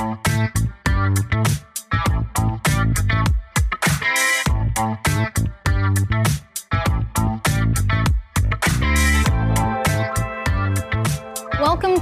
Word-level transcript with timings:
Welcome 0.00 0.22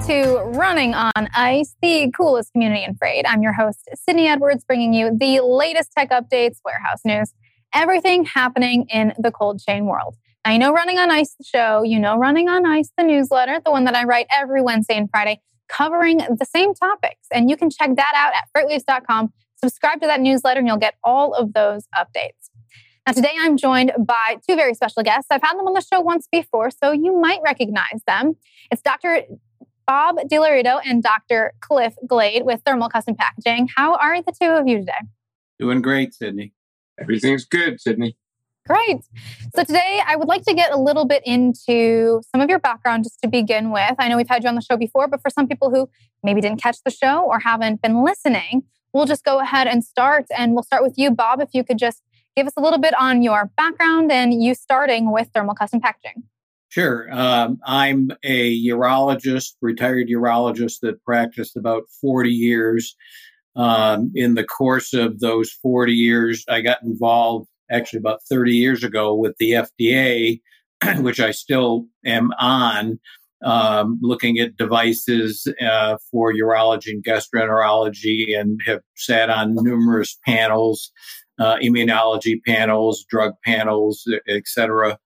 to 0.07 0.43
Running 0.55 0.95
on 0.95 1.11
Ice, 1.35 1.75
the 1.83 2.13
coolest 2.17 2.53
community 2.53 2.85
in 2.85 2.95
freight. 2.95 3.25
I'm 3.27 3.43
your 3.43 3.53
host, 3.53 3.89
Sydney 3.97 4.29
Edwards, 4.29 4.63
bringing 4.63 4.93
you 4.93 5.17
the 5.19 5.41
latest 5.41 5.91
tech 5.91 6.11
updates, 6.11 6.59
warehouse 6.65 7.01
news, 7.05 7.35
everything 7.75 8.25
happening 8.25 8.87
in 8.91 9.13
the 9.19 9.33
cold 9.33 9.61
chain 9.61 9.87
world. 9.87 10.15
Now, 10.47 10.53
you 10.53 10.61
know 10.61 10.73
Running 10.73 10.99
on 10.99 11.11
Ice, 11.11 11.35
the 11.37 11.45
show, 11.45 11.83
you 11.83 11.99
know 11.99 12.17
Running 12.17 12.49
on 12.49 12.65
Ice, 12.65 12.93
the 12.97 13.03
newsletter, 13.03 13.61
the 13.65 13.73
one 13.73 13.87
that 13.87 13.97
I 13.97 14.05
write 14.05 14.29
every 14.33 14.63
Wednesday 14.63 14.97
and 14.97 15.11
Friday, 15.11 15.41
covering 15.69 16.19
the 16.19 16.45
same 16.45 16.75
topics. 16.75 17.27
And 17.33 17.49
you 17.51 17.57
can 17.57 17.71
check 17.71 17.95
that 17.97 18.13
out 18.15 18.33
at 18.35 18.49
freightwaves.com. 18.57 19.33
Subscribe 19.63 20.01
to 20.01 20.07
that 20.07 20.21
newsletter, 20.21 20.61
and 20.61 20.69
you'll 20.69 20.77
get 20.77 20.95
all 21.03 21.35
of 21.35 21.53
those 21.53 21.87
updates. 21.97 22.51
Now, 23.07 23.13
today 23.13 23.33
I'm 23.41 23.57
joined 23.57 23.93
by 23.99 24.37
two 24.47 24.55
very 24.55 24.75
special 24.75 25.03
guests. 25.03 25.29
I've 25.31 25.43
had 25.43 25.55
them 25.55 25.67
on 25.67 25.73
the 25.73 25.81
show 25.81 26.01
once 26.01 26.29
before, 26.31 26.71
so 26.71 26.93
you 26.93 27.19
might 27.19 27.41
recognize 27.43 28.03
them. 28.07 28.37
It's 28.71 28.83
Dr. 28.83 29.23
Bob 29.87 30.17
DiLaurito 30.31 30.81
and 30.85 31.03
Dr. 31.03 31.55
Cliff 31.61 31.95
Glade 32.07 32.45
with 32.45 32.61
Thermal 32.67 32.91
Custom 32.91 33.15
Packaging. 33.15 33.69
How 33.75 33.95
are 33.95 34.21
the 34.21 34.33
two 34.39 34.51
of 34.51 34.69
you 34.69 34.81
today? 34.81 34.93
Doing 35.59 35.81
great, 35.81 36.13
Sydney. 36.13 36.53
Everything's 37.01 37.47
good, 37.47 37.81
Sydney. 37.81 38.17
Great. 38.69 39.01
So 39.55 39.65
today 39.65 40.03
I 40.07 40.17
would 40.17 40.29
like 40.29 40.45
to 40.45 40.53
get 40.53 40.73
a 40.73 40.77
little 40.77 41.07
bit 41.07 41.23
into 41.25 42.21
some 42.31 42.43
of 42.43 42.51
your 42.51 42.59
background 42.59 43.05
just 43.05 43.19
to 43.23 43.29
begin 43.29 43.71
with. 43.71 43.95
I 43.99 44.09
know 44.09 44.19
we've 44.19 44.29
had 44.29 44.43
you 44.43 44.49
on 44.51 44.57
the 44.57 44.61
show 44.61 44.77
before, 44.77 45.09
but 45.09 45.23
for 45.23 45.31
some 45.31 45.49
people 45.49 45.71
who 45.71 45.89
maybe 46.23 46.43
didn't 46.43 46.63
catch 46.63 46.77
the 46.85 46.91
show 46.91 47.23
or 47.23 47.39
haven't 47.39 47.81
been 47.81 48.05
listening, 48.05 48.65
we'll 48.93 49.07
just 49.07 49.25
go 49.25 49.41
ahead 49.41 49.69
and 49.69 49.83
start. 49.83 50.27
And 50.37 50.53
we'll 50.53 50.65
start 50.65 50.83
with 50.83 50.99
you, 50.99 51.11
Bob, 51.11 51.41
if 51.41 51.49
you 51.55 51.65
could 51.65 51.79
just 51.79 52.03
give 52.37 52.47
us 52.47 52.53
a 52.59 52.61
little 52.61 52.79
bit 52.79 52.93
on 53.01 53.23
your 53.23 53.51
background 53.57 54.13
and 54.13 54.43
you 54.43 54.55
starting 54.55 55.11
with 55.11 55.31
thermal 55.33 55.55
custom 55.55 55.81
packaging. 55.81 56.25
Sure. 56.69 57.09
Um, 57.11 57.59
I'm 57.65 58.11
a 58.23 58.67
urologist, 58.67 59.55
retired 59.63 60.09
urologist 60.09 60.81
that 60.83 61.03
practiced 61.05 61.57
about 61.57 61.85
40 62.03 62.31
years. 62.31 62.95
Um, 63.57 64.13
in 64.15 64.35
the 64.35 64.45
course 64.45 64.93
of 64.93 65.21
those 65.21 65.51
40 65.51 65.95
years, 65.95 66.45
I 66.51 66.61
got 66.61 66.83
involved 66.83 67.49
actually 67.71 67.99
about 67.99 68.23
30 68.29 68.53
years 68.53 68.85
ago 68.85 69.15
with 69.15 69.37
the 69.39 69.53
FDA, 69.53 70.41
which 71.03 71.21
I 71.21 71.31
still 71.31 71.87
am 72.05 72.33
on, 72.39 72.99
um, 73.45 73.99
looking 74.03 74.39
at 74.39 74.57
devices 74.57 75.47
uh, 75.61 75.97
for 76.11 76.33
urology 76.33 76.91
and 76.91 77.05
gastroenterology 77.05 78.39
and 78.39 78.61
have 78.67 78.81
sat 78.97 79.31
on 79.31 79.55
numerous 79.55 80.19
panels, 80.25 80.91
uh, 81.39 81.57
immunology 81.57 82.43
panels, 82.45 83.05
drug 83.09 83.35
panels, 83.45 84.09
et 84.29 84.43
cetera. 84.47 84.99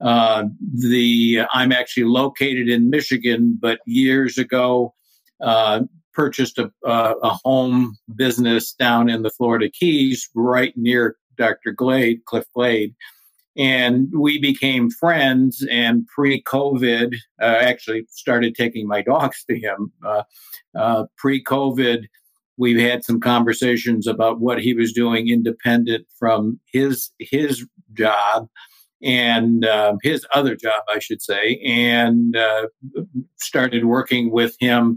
Uh, 0.00 0.44
the 0.74 1.42
I'm 1.52 1.72
actually 1.72 2.04
located 2.04 2.68
in 2.68 2.90
Michigan, 2.90 3.58
but 3.60 3.80
years 3.86 4.38
ago 4.38 4.94
uh, 5.40 5.82
purchased 6.14 6.58
a, 6.58 6.70
a, 6.84 7.38
home 7.44 7.96
business 8.16 8.72
down 8.72 9.08
in 9.08 9.22
the 9.22 9.30
Florida 9.30 9.68
Keys, 9.68 10.28
right 10.34 10.72
near 10.76 11.16
Dr. 11.38 11.72
Glade, 11.72 12.24
Cliff 12.26 12.44
Glade, 12.54 12.94
and 13.56 14.08
we 14.14 14.38
became 14.38 14.90
friends. 14.90 15.66
And 15.70 16.06
pre-COVID, 16.08 17.14
uh, 17.40 17.44
actually 17.44 18.06
started 18.10 18.54
taking 18.54 18.86
my 18.86 19.02
dogs 19.02 19.44
to 19.48 19.58
him. 19.58 19.92
Uh, 20.04 20.22
uh, 20.76 21.04
pre-COVID, 21.16 22.04
we've 22.56 22.80
had 22.80 23.04
some 23.04 23.20
conversations 23.20 24.06
about 24.06 24.40
what 24.40 24.60
he 24.60 24.74
was 24.74 24.92
doing 24.92 25.28
independent 25.28 26.06
from 26.18 26.60
his 26.72 27.10
his 27.18 27.66
job 27.94 28.48
and 29.02 29.64
uh, 29.64 29.96
his 30.02 30.26
other 30.34 30.56
job, 30.56 30.82
I 30.88 30.98
should 30.98 31.22
say, 31.22 31.60
and 31.64 32.36
uh, 32.36 32.66
started 33.36 33.84
working 33.84 34.30
with 34.30 34.56
him 34.58 34.96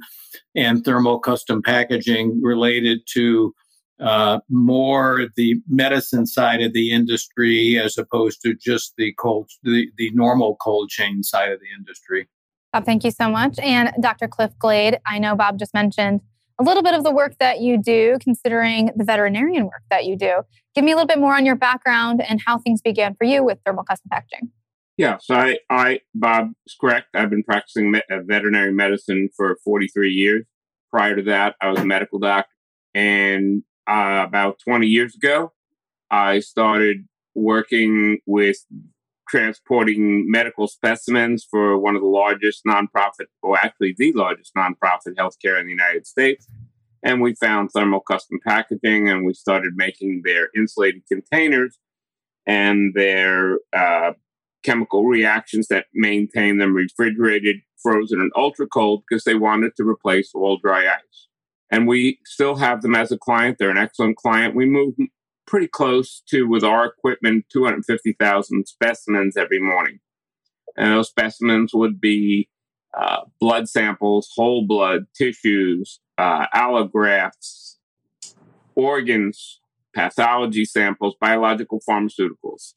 and 0.56 0.84
thermal 0.84 1.19
custom 1.19 1.62
packaging 1.62 2.41
related 2.41 3.01
to 3.13 3.53
uh, 4.01 4.39
more 4.50 5.28
the 5.35 5.56
medicine 5.67 6.25
side 6.25 6.62
of 6.62 6.73
the 6.73 6.91
industry 6.91 7.79
as 7.79 7.97
opposed 7.97 8.41
to 8.41 8.56
just 8.56 8.94
the 8.97 9.13
cold, 9.13 9.50
the, 9.63 9.88
the 9.97 10.12
normal 10.12 10.56
cold 10.57 10.89
chain 10.89 11.23
side 11.23 11.51
of 11.51 11.59
the 11.59 11.67
industry. 11.78 12.28
Bob, 12.73 12.85
thank 12.85 13.03
you 13.03 13.12
so 13.12 13.29
much. 13.29 13.59
And 13.59 13.91
Dr. 14.01 14.28
Cliff 14.28 14.51
Glade, 14.57 15.00
I 15.06 15.19
know 15.19 15.35
Bob 15.35 15.59
just 15.59 15.73
mentioned 15.73 16.22
a 16.59 16.63
little 16.63 16.84
bit 16.84 16.94
of 16.94 17.03
the 17.03 17.12
work 17.12 17.38
that 17.39 17.59
you 17.59 17.81
do, 17.81 18.17
considering 18.22 18.91
the 18.95 19.03
veterinarian 19.03 19.66
work 19.66 19.84
that 19.89 20.06
you 20.06 20.16
do. 20.16 20.41
Give 20.73 20.83
me 20.83 20.91
a 20.91 20.95
little 20.95 21.07
bit 21.07 21.19
more 21.19 21.35
on 21.35 21.45
your 21.45 21.56
background 21.56 22.22
and 22.22 22.39
how 22.45 22.59
things 22.59 22.81
began 22.81 23.16
for 23.16 23.25
you 23.25 23.44
with 23.44 23.59
thermal 23.66 23.83
custom 23.83 24.09
packaging. 24.12 24.51
Yeah, 24.97 25.18
so 25.19 25.35
I, 25.35 25.57
I 25.69 26.00
Bob 26.13 26.51
is 26.66 26.75
correct. 26.79 27.07
I've 27.16 27.29
been 27.29 27.44
practicing 27.44 27.91
me- 27.91 28.03
uh, 28.12 28.19
veterinary 28.23 28.72
medicine 28.72 29.29
for 29.35 29.57
43 29.63 30.12
years. 30.12 30.45
Prior 30.91 31.16
to 31.16 31.23
that, 31.23 31.56
I 31.62 31.69
was 31.69 31.79
a 31.79 31.85
medical 31.85 32.19
doctor. 32.19 32.51
And 32.94 33.63
uh, 33.91 34.24
about 34.25 34.59
20 34.59 34.88
years 34.88 35.16
ago, 35.16 35.52
I 36.09 36.40
started 36.40 37.07
working 37.35 38.19
with 38.25 38.57
transporting 39.28 40.29
medical 40.29 40.68
specimens 40.68 41.46
for 41.50 41.78
one 41.78 41.96
of 41.96 42.01
the 42.01 42.07
largest 42.07 42.63
nonprofit, 42.66 43.28
or 43.41 43.57
actually 43.57 43.96
the 43.97 44.13
largest 44.13 44.53
nonprofit 44.56 45.16
healthcare 45.18 45.59
in 45.59 45.66
the 45.66 45.72
United 45.72 46.07
States. 46.07 46.47
And 47.03 47.22
we 47.22 47.35
found 47.35 47.72
thermal 47.72 48.01
custom 48.01 48.40
packaging 48.46 49.09
and 49.09 49.25
we 49.25 49.34
started 49.34 49.74
making 49.75 50.22
their 50.24 50.50
insulated 50.56 51.03
containers 51.07 51.80
and 52.46 52.94
their 52.94 53.59
uh, 53.74 54.12
chemical 54.63 55.06
reactions 55.06 55.68
that 55.68 55.88
maintain 55.94 56.59
them 56.59 56.75
refrigerated, 56.75 57.57
frozen, 57.81 58.19
and 58.19 58.31
ultra 58.35 58.68
cold 58.68 59.03
because 59.07 59.24
they 59.24 59.35
wanted 59.35 59.75
to 59.78 59.84
replace 59.84 60.31
all 60.34 60.57
dry 60.57 60.85
ice. 60.88 61.28
And 61.71 61.87
we 61.87 62.19
still 62.25 62.55
have 62.57 62.81
them 62.81 62.95
as 62.95 63.11
a 63.11 63.17
client. 63.17 63.57
They're 63.57 63.69
an 63.69 63.77
excellent 63.77 64.17
client. 64.17 64.55
We 64.55 64.65
move 64.65 64.95
pretty 65.47 65.67
close 65.67 66.21
to, 66.29 66.47
with 66.47 66.63
our 66.63 66.85
equipment, 66.85 67.45
250,000 67.51 68.67
specimens 68.67 69.37
every 69.37 69.59
morning. 69.59 69.99
And 70.77 70.91
those 70.91 71.09
specimens 71.09 71.73
would 71.73 71.99
be 71.99 72.49
uh, 72.97 73.21
blood 73.39 73.69
samples, 73.69 74.29
whole 74.35 74.65
blood, 74.67 75.05
tissues, 75.15 75.99
uh, 76.17 76.45
allografts, 76.53 77.75
organs, 78.75 79.61
pathology 79.93 80.65
samples, 80.65 81.15
biological 81.19 81.81
pharmaceuticals. 81.89 82.73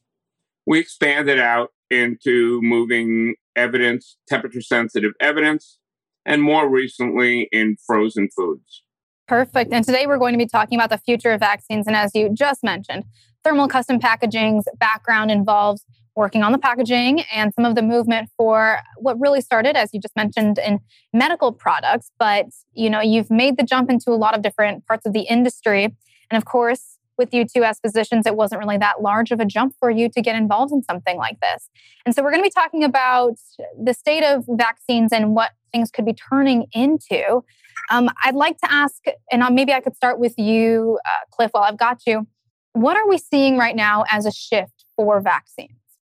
We 0.65 0.79
expanded 0.79 1.39
out 1.39 1.71
into 1.89 2.59
moving 2.61 3.35
evidence, 3.55 4.17
temperature 4.27 4.61
sensitive 4.61 5.13
evidence, 5.19 5.79
and 6.25 6.41
more 6.41 6.69
recently 6.69 7.47
in 7.51 7.77
frozen 7.85 8.29
foods. 8.35 8.83
Perfect. 9.27 9.73
And 9.73 9.83
today 9.83 10.05
we're 10.05 10.17
going 10.17 10.33
to 10.33 10.37
be 10.37 10.47
talking 10.47 10.77
about 10.77 10.89
the 10.89 10.99
future 10.99 11.31
of 11.31 11.39
vaccines. 11.39 11.87
And 11.87 11.95
as 11.95 12.11
you 12.13 12.29
just 12.31 12.63
mentioned, 12.63 13.05
thermal 13.43 13.67
custom 13.67 13.99
packaging's 13.99 14.65
background 14.77 15.31
involves 15.31 15.83
working 16.15 16.43
on 16.43 16.51
the 16.51 16.57
packaging 16.57 17.21
and 17.33 17.53
some 17.53 17.65
of 17.65 17.75
the 17.75 17.81
movement 17.81 18.29
for 18.37 18.79
what 18.97 19.19
really 19.19 19.41
started 19.41 19.75
as 19.75 19.93
you 19.93 19.99
just 19.99 20.15
mentioned 20.15 20.57
in 20.57 20.79
medical 21.13 21.51
products 21.51 22.09
but 22.17 22.45
you 22.73 22.89
know 22.89 23.01
you've 23.01 23.29
made 23.29 23.57
the 23.57 23.63
jump 23.63 23.89
into 23.89 24.09
a 24.11 24.15
lot 24.15 24.35
of 24.35 24.41
different 24.41 24.85
parts 24.85 25.05
of 25.05 25.13
the 25.13 25.21
industry 25.21 25.83
and 25.83 26.37
of 26.37 26.45
course 26.45 26.97
with 27.17 27.33
you 27.33 27.45
two 27.45 27.63
as 27.63 27.79
physicians 27.79 28.25
it 28.25 28.35
wasn't 28.35 28.59
really 28.59 28.77
that 28.77 29.01
large 29.01 29.31
of 29.31 29.39
a 29.39 29.45
jump 29.45 29.73
for 29.79 29.91
you 29.91 30.09
to 30.09 30.21
get 30.21 30.35
involved 30.35 30.71
in 30.71 30.81
something 30.83 31.17
like 31.17 31.39
this 31.41 31.69
and 32.05 32.15
so 32.15 32.23
we're 32.23 32.31
going 32.31 32.41
to 32.41 32.47
be 32.47 32.49
talking 32.49 32.83
about 32.83 33.35
the 33.81 33.93
state 33.93 34.23
of 34.23 34.45
vaccines 34.47 35.11
and 35.11 35.35
what 35.35 35.51
things 35.75 35.91
could 35.91 36.05
be 36.05 36.13
turning 36.13 36.65
into 36.73 37.43
um, 37.91 38.09
I'd 38.23 38.35
like 38.35 38.57
to 38.59 38.71
ask, 38.71 39.03
and 39.31 39.43
maybe 39.53 39.73
I 39.73 39.79
could 39.79 39.95
start 39.95 40.19
with 40.19 40.37
you, 40.37 40.99
uh, 41.05 41.25
Cliff, 41.31 41.51
while 41.51 41.63
I've 41.63 41.77
got 41.77 42.01
you. 42.07 42.27
What 42.73 42.97
are 42.97 43.07
we 43.07 43.17
seeing 43.17 43.57
right 43.57 43.75
now 43.75 44.03
as 44.09 44.25
a 44.25 44.31
shift 44.31 44.85
for 44.95 45.21
vaccines? 45.21 45.71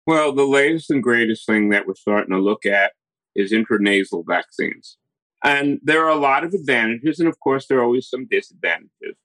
Well, 0.07 0.33
the 0.33 0.45
latest 0.45 0.89
and 0.89 1.03
greatest 1.03 1.45
thing 1.45 1.69
that 1.69 1.85
we're 1.85 1.95
starting 1.95 2.33
to 2.33 2.39
look 2.39 2.65
at 2.65 2.93
is 3.35 3.51
intranasal 3.51 4.25
vaccines. 4.27 4.97
And 5.43 5.79
there 5.83 6.03
are 6.03 6.09
a 6.09 6.15
lot 6.15 6.43
of 6.43 6.53
advantages, 6.53 7.19
and 7.19 7.29
of 7.29 7.39
course, 7.39 7.67
there 7.67 7.79
are 7.79 7.83
always 7.83 8.09
some 8.09 8.27
disadvantages. 8.29 9.15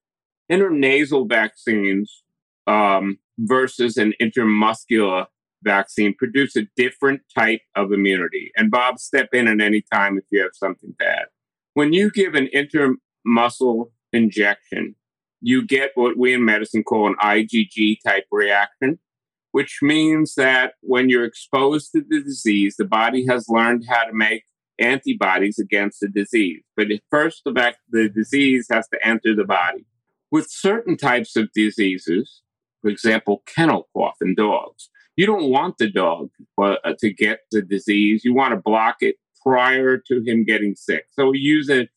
Intranasal 0.52 1.28
vaccines 1.28 2.22
um, 2.66 3.19
versus 3.38 3.96
an 3.96 4.12
intermuscular 4.20 5.26
vaccine 5.64 6.14
produce 6.14 6.56
a 6.56 6.69
different 6.76 7.22
type 7.37 7.62
of 7.75 7.93
immunity. 7.93 8.52
And 8.56 8.70
Bob, 8.70 8.99
step 8.99 9.28
in 9.32 9.49
at 9.49 9.61
any 9.61 9.82
time 9.93 10.19
if 10.19 10.25
you 10.31 10.43
have 10.43 10.52
something 10.55 10.94
add. 11.00 11.26
When 11.75 11.93
you 11.93 12.11
give 12.11 12.34
an 12.34 12.49
intermuscle 12.55 13.90
injection, 14.12 14.94
you 15.40 15.66
get 15.66 15.90
what 15.94 16.16
we 16.16 16.32
in 16.32 16.44
medicine 16.44 16.84
call 16.84 17.08
an 17.08 17.16
IgG 17.20 17.99
type 18.06 18.25
reaction, 18.31 18.99
which 19.52 19.81
means 19.82 20.34
that 20.37 20.75
when 20.81 21.08
you're 21.08 21.25
exposed 21.25 21.93
to 21.93 22.02
the 22.08 22.22
disease, 22.22 22.76
the 22.76 22.84
body 22.84 23.26
has 23.26 23.49
learned 23.49 23.84
how 23.88 24.05
to 24.05 24.12
make 24.12 24.44
antibodies 24.78 25.58
against 25.58 26.00
the 26.00 26.08
disease. 26.08 26.62
But 26.76 26.87
first, 27.10 27.43
the, 27.44 27.52
back, 27.52 27.76
the 27.90 28.08
disease 28.08 28.67
has 28.70 28.88
to 28.88 29.06
enter 29.06 29.34
the 29.34 29.44
body. 29.44 29.87
With 30.31 30.49
certain 30.50 30.96
types 30.96 31.37
of 31.37 31.52
diseases, 31.55 32.43
for 32.82 32.88
example, 32.88 33.43
kennel 33.46 33.88
cough 33.96 34.17
in 34.20 34.34
dogs, 34.34 34.90
you 35.16 35.26
don't 35.26 35.50
want 35.50 35.78
the 35.78 35.90
dog 35.90 36.31
uh, 36.58 36.76
to 36.99 37.12
get 37.12 37.40
the 37.50 37.62
disease. 37.62 38.25
You 38.25 38.34
want 38.34 38.52
to 38.52 38.61
block 38.61 38.96
it 39.00 39.16
prior 39.43 39.99
to 39.99 40.22
him 40.22 40.44
getting 40.44 40.75
sick. 40.75 41.06
So 41.12 41.31
we 41.31 41.38
use 41.38 41.70
a, 41.70 41.88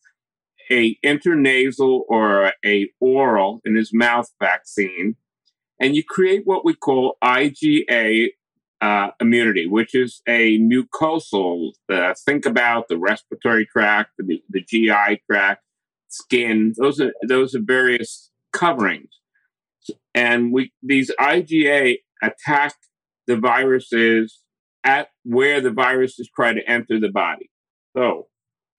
a 0.70 0.96
intranasal 1.04 2.02
or 2.08 2.52
a 2.64 2.90
oral 3.00 3.60
in 3.64 3.74
his 3.74 3.92
mouth 3.92 4.30
vaccine, 4.40 5.16
and 5.80 5.96
you 5.96 6.04
create 6.04 6.42
what 6.44 6.64
we 6.64 6.74
call 6.74 7.16
IgA 7.22 8.28
uh, 8.80 9.08
immunity, 9.20 9.66
which 9.66 9.94
is 9.94 10.22
a 10.28 10.58
mucosal. 10.58 11.72
Uh, 11.88 12.14
think 12.24 12.46
about 12.46 12.88
the 12.88 12.98
respiratory 12.98 13.66
tract, 13.66 14.12
the, 14.18 14.42
the 14.50 14.62
GI 14.62 15.22
tract, 15.28 15.64
skin. 16.08 16.74
Those 16.76 17.00
are 17.00 17.12
those 17.26 17.54
are 17.54 17.62
various 17.62 18.30
coverings, 18.52 19.10
and 20.14 20.52
we 20.52 20.72
these 20.82 21.10
IgA 21.18 21.96
attack 22.22 22.74
the 23.28 23.36
virus 23.36 23.92
is, 23.92 24.40
at 24.82 25.08
where 25.24 25.60
the 25.60 25.70
viruses 25.70 26.28
try 26.34 26.52
to 26.52 26.68
enter 26.68 26.98
the 26.98 27.10
body. 27.10 27.50
So, 27.96 28.26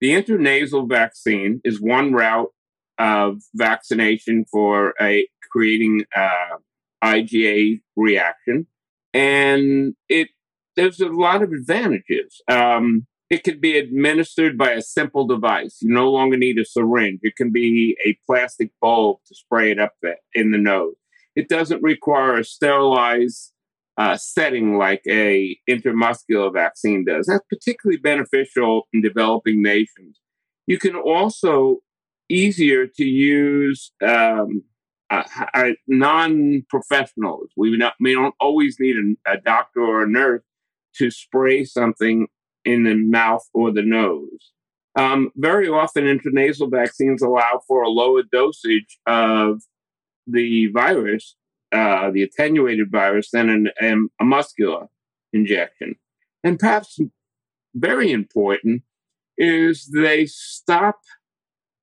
the 0.00 0.10
intranasal 0.12 0.88
vaccine 0.88 1.60
is 1.64 1.80
one 1.80 2.12
route 2.12 2.50
of 2.98 3.38
vaccination 3.54 4.44
for 4.50 4.94
a 5.00 5.26
creating 5.50 6.04
uh, 6.14 6.56
IgA 7.02 7.80
reaction 7.96 8.66
and 9.12 9.94
it 10.08 10.28
there's 10.76 11.00
a 11.00 11.08
lot 11.08 11.42
of 11.42 11.52
advantages. 11.52 12.40
Um, 12.48 13.06
it 13.28 13.44
can 13.44 13.60
be 13.60 13.76
administered 13.76 14.56
by 14.56 14.70
a 14.70 14.82
simple 14.82 15.26
device. 15.26 15.78
You 15.82 15.92
no 15.92 16.10
longer 16.10 16.36
need 16.36 16.58
a 16.58 16.64
syringe. 16.64 17.20
It 17.22 17.36
can 17.36 17.50
be 17.50 17.96
a 18.04 18.18
plastic 18.26 18.70
bulb 18.80 19.18
to 19.26 19.34
spray 19.34 19.70
it 19.70 19.78
up 19.78 19.92
in 20.34 20.52
the 20.52 20.58
nose. 20.58 20.94
It 21.36 21.48
doesn't 21.48 21.82
require 21.82 22.38
a 22.38 22.44
sterilized 22.44 23.52
uh, 24.00 24.16
setting 24.16 24.78
like 24.78 25.02
a 25.06 25.58
intramuscular 25.68 26.50
vaccine 26.50 27.04
does. 27.04 27.26
That's 27.26 27.44
particularly 27.50 27.98
beneficial 27.98 28.88
in 28.94 29.02
developing 29.02 29.62
nations. 29.62 30.18
You 30.66 30.78
can 30.78 30.96
also 30.96 31.80
easier 32.30 32.86
to 32.86 33.04
use 33.04 33.92
um, 34.02 34.62
uh, 35.10 35.24
uh, 35.52 35.70
non-professionals. 35.86 37.50
We, 37.58 37.76
not, 37.76 37.92
we 38.00 38.14
don't 38.14 38.34
always 38.40 38.76
need 38.80 38.96
a, 38.96 39.32
a, 39.32 39.36
doctor 39.38 39.82
or 39.82 40.04
a 40.04 40.08
nurse 40.08 40.44
to 40.96 41.10
spray 41.10 41.64
something 41.64 42.28
in 42.64 42.84
the 42.84 42.94
mouth 42.94 43.46
or 43.52 43.70
the 43.70 43.82
nose. 43.82 44.52
Um, 44.96 45.30
very 45.36 45.68
often, 45.68 46.04
intranasal 46.04 46.70
vaccines 46.70 47.20
allow 47.20 47.60
for 47.68 47.82
a 47.82 47.90
lower 47.90 48.22
dosage 48.22 48.98
of 49.04 49.60
the 50.26 50.68
virus, 50.68 51.36
uh, 51.72 52.10
the 52.10 52.22
attenuated 52.22 52.90
virus, 52.90 53.30
than 53.30 53.48
an, 53.48 53.70
um, 53.82 54.10
a 54.20 54.24
muscular 54.24 54.86
injection. 55.32 55.94
And 56.42 56.58
perhaps 56.58 56.98
very 57.74 58.10
important 58.10 58.82
is 59.38 59.90
they 59.92 60.26
stop 60.26 61.00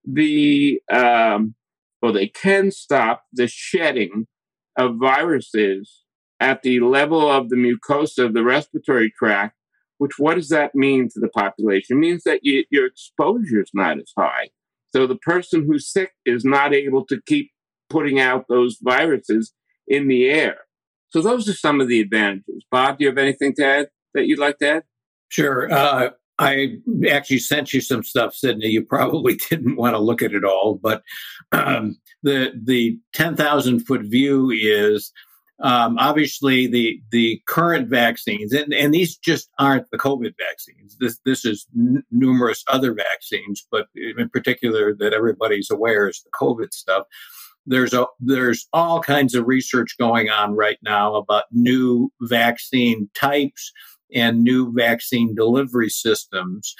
the 0.06 0.81
um, 0.92 1.56
or 2.01 2.12
they 2.12 2.28
can 2.28 2.72
stop 2.72 3.24
the 3.34 3.48
shedding 3.48 4.28
of 4.78 4.98
viruses 4.98 6.04
at 6.39 6.62
the 6.62 6.80
level 6.80 7.30
of 7.30 7.50
the 7.50 7.56
mucosa 7.56 8.25
of 8.25 8.34
the 8.34 8.44
respiratory 8.44 9.12
tract, 9.18 9.56
which 9.98 10.19
what 10.19 10.36
does 10.36 10.50
that 10.50 10.75
mean 10.75 11.10
to 11.10 11.19
the 11.19 11.30
population? 11.30 11.98
It 11.98 12.00
means 12.00 12.24
that 12.24 12.42
you, 12.44 12.63
your 12.69 12.86
exposure 12.86 13.62
is 13.62 13.72
not 13.74 13.98
as 13.98 14.13
high. 14.16 14.50
So 14.95 15.07
the 15.07 15.16
person 15.16 15.66
who's 15.66 15.92
sick 15.92 16.12
is 16.25 16.45
not 16.45 16.74
able 16.74 17.06
to 17.07 17.19
keep 17.25 17.51
putting 17.89 18.19
out 18.19 18.45
those 18.48 18.78
viruses 18.81 19.54
in 19.88 20.07
the 20.07 20.30
air. 20.30 20.57
So 21.10 21.22
those 21.22 21.48
are 21.48 21.54
some 21.54 21.81
of 21.81 21.88
the 21.88 22.01
advantages. 22.01 22.63
Bob, 22.69 22.98
do 22.98 23.06
you 23.06 23.10
have 23.10 23.18
anything 23.18 23.54
to 23.56 23.66
add 23.66 23.88
that 24.13 24.28
you'd 24.28 24.39
like 24.39 24.57
to 24.60 24.69
add? 24.69 24.84
Sure. 25.30 25.72
Uh, 25.72 26.10
I 26.39 26.78
actually 27.10 27.39
sent 27.39 27.74
you 27.74 27.81
some 27.81 28.04
stuff, 28.04 28.36
Sydney. 28.36 28.68
You 28.68 28.84
probably 28.86 29.36
didn't 29.50 29.75
want 29.75 29.95
to 29.95 30.00
look 30.00 30.22
at 30.22 30.34
it 30.34 30.44
all, 30.44 30.75
but 30.81 31.01
um, 31.51 31.98
the 32.24 32.51
the 32.62 33.00
ten 33.13 33.36
thousand 33.36 33.86
foot 33.86 34.01
view 34.04 34.51
is 34.51 35.12
um, 35.63 35.98
obviously 35.98 36.68
the 36.68 37.01
the 37.12 37.42
current 37.48 37.89
vaccines, 37.89 38.54
and, 38.54 38.74
and 38.74 38.94
these 38.94 39.18
just 39.18 39.50
aren't 39.57 39.89
the 39.92 39.98
COVID 39.98 40.34
vaccines. 40.38 40.98
This 41.00 41.19
this 41.25 41.45
is 41.45 41.66
n- 41.75 42.04
numerous 42.12 42.63
other 42.68 42.94
vaccines, 42.94 43.66
but 43.72 43.88
in 43.95 44.30
particular 44.30 44.95
that 45.00 45.13
everybody's 45.13 45.72
aware 45.72 46.07
is 46.07 46.22
the 46.24 46.30
COVID 46.31 46.74
stuff. 46.74 47.07
There's 47.67 47.93
a 47.93 48.07
there's 48.19 48.67
all 48.73 49.01
kinds 49.01 49.35
of 49.35 49.45
research 49.45 49.95
going 49.99 50.29
on 50.29 50.55
right 50.55 50.77
now 50.83 51.15
about 51.15 51.43
new 51.51 52.11
vaccine 52.21 53.09
types 53.13 53.71
and 54.13 54.43
new 54.43 54.73
vaccine 54.73 55.35
delivery 55.35 55.89
systems. 55.89 56.73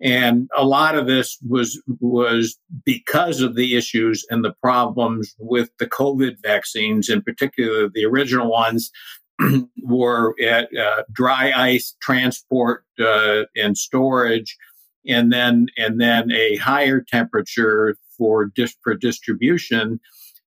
And 0.00 0.50
a 0.56 0.64
lot 0.64 0.96
of 0.96 1.06
this 1.06 1.38
was 1.48 1.82
was 2.00 2.58
because 2.84 3.40
of 3.40 3.54
the 3.54 3.74
issues 3.74 4.26
and 4.28 4.44
the 4.44 4.54
problems 4.62 5.34
with 5.38 5.70
the 5.78 5.86
COVID 5.86 6.36
vaccines, 6.42 7.08
in 7.08 7.22
particular 7.22 7.88
the 7.88 8.04
original 8.04 8.50
ones 8.50 8.90
were 9.82 10.34
at 10.42 10.68
uh, 10.76 11.04
dry 11.12 11.52
ice 11.56 11.96
transport 12.02 12.84
uh, 13.00 13.44
and 13.56 13.78
storage, 13.78 14.56
and 15.06 15.32
then 15.32 15.68
and 15.78 16.00
then 16.00 16.30
a 16.32 16.56
higher 16.56 17.00
temperature 17.00 17.96
for 18.18 18.46
dis- 18.46 18.76
for 18.82 18.94
distribution. 18.94 20.00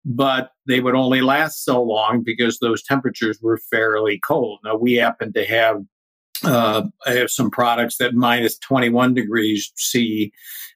But 0.10 0.52
they 0.66 0.80
would 0.80 0.96
only 0.96 1.20
last 1.20 1.66
so 1.66 1.84
long 1.84 2.24
because 2.24 2.60
those 2.60 2.82
temperatures 2.82 3.40
were 3.42 3.60
fairly 3.70 4.20
cold. 4.20 4.60
Now 4.64 4.78
we 4.78 4.94
happen 4.94 5.34
to 5.34 5.46
have 5.46 5.82
uh, 6.44 6.84
I 7.06 7.14
have 7.14 7.32
some 7.32 7.50
products 7.50 7.98
that 7.98 8.14
minus 8.14 8.58
21 8.60 9.16
degrees 9.16 9.72
C 9.76 10.32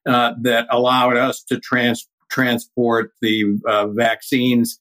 uh, 0.05 0.33
that 0.41 0.67
allowed 0.71 1.17
us 1.17 1.43
to 1.43 1.59
trans- 1.59 2.09
transport 2.31 3.11
the 3.21 3.59
uh, 3.67 3.87
vaccines 3.89 4.79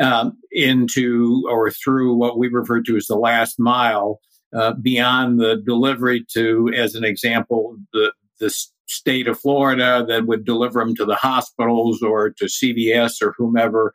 um, 0.00 0.38
into 0.52 1.44
or 1.50 1.70
through 1.70 2.14
what 2.14 2.38
we 2.38 2.48
refer 2.48 2.80
to 2.82 2.96
as 2.96 3.06
the 3.06 3.16
last 3.16 3.58
mile 3.58 4.20
uh, 4.54 4.72
beyond 4.74 5.40
the 5.40 5.62
delivery 5.64 6.24
to, 6.32 6.72
as 6.76 6.94
an 6.94 7.04
example, 7.04 7.76
the, 7.92 8.12
the 8.40 8.50
state 8.90 9.28
of 9.28 9.38
Florida 9.38 10.04
that 10.08 10.26
would 10.26 10.44
deliver 10.44 10.80
them 10.80 10.94
to 10.96 11.04
the 11.04 11.14
hospitals 11.14 12.02
or 12.02 12.30
to 12.30 12.46
CVS 12.46 13.22
or 13.22 13.34
whomever. 13.36 13.92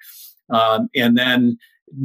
Um, 0.49 0.89
and 0.95 1.17
then 1.17 1.57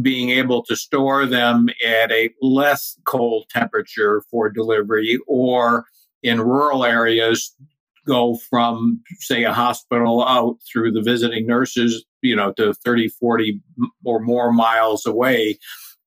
being 0.03 0.31
able 0.31 0.63
to 0.65 0.77
store 0.77 1.27
them 1.27 1.69
at 1.85 2.13
a 2.13 2.31
less 2.43 2.99
cold 3.07 3.47
temperature 3.51 4.23
for 4.31 4.51
delivery 4.51 5.19
or 5.27 5.85
in 6.23 6.41
rural 6.41 6.85
areas 6.85 7.55
go 8.07 8.39
from 8.49 9.01
say 9.21 9.45
a 9.45 9.53
hospital 9.53 10.27
out 10.27 10.57
through 10.71 10.93
the 10.93 11.03
visiting 11.03 11.47
nurses 11.47 12.05
you 12.23 12.37
know 12.37 12.53
to 12.53 12.75
30 12.85 13.09
40 13.09 13.61
or 14.05 14.21
more 14.21 14.53
miles 14.53 15.07
away 15.07 15.59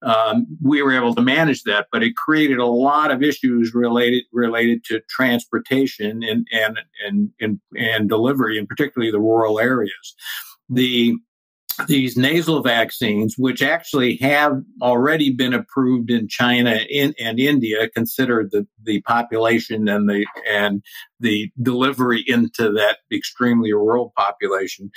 um, 0.04 0.46
we 0.62 0.82
were 0.82 0.94
able 0.94 1.16
to 1.16 1.22
manage 1.22 1.64
that 1.64 1.88
but 1.92 2.04
it 2.04 2.16
created 2.16 2.60
a 2.60 2.66
lot 2.66 3.12
of 3.12 3.24
issues 3.24 3.74
related 3.74 4.24
related 4.32 4.84
to 4.84 5.02
transportation 5.10 6.22
and 6.24 6.48
and 6.52 6.80
and 7.06 7.30
and, 7.40 7.60
and 7.78 8.10
delivery 8.10 8.58
and 8.58 8.68
particularly 8.68 9.12
the 9.12 9.20
rural 9.20 9.60
areas 9.60 10.16
the 10.70 11.16
these 11.88 12.16
nasal 12.16 12.62
vaccines, 12.62 13.36
which 13.38 13.62
actually 13.62 14.18
have 14.18 14.62
already 14.82 15.32
been 15.32 15.54
approved 15.54 16.12
in 16.12 16.28
China 16.28 16.80
in, 16.90 17.14
and 17.20 17.40
India, 17.40 17.90
consider 17.90 18.48
the, 18.50 18.68
the 18.84 19.02
population 19.02 19.88
and 19.88 20.08
the 20.08 20.26
and 20.50 20.84
the 21.20 21.52
delivery 21.62 22.24
into 22.28 22.72
that 22.72 23.00
extremely 23.12 23.74
rural 23.74 24.14
population, 24.16 24.92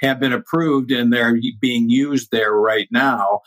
have 0.00 0.20
been 0.20 0.32
approved 0.32 0.90
and 0.90 1.12
they're 1.12 1.38
being 1.60 1.90
used 1.90 2.30
there 2.30 2.52
right 2.52 2.88
now. 2.90 3.40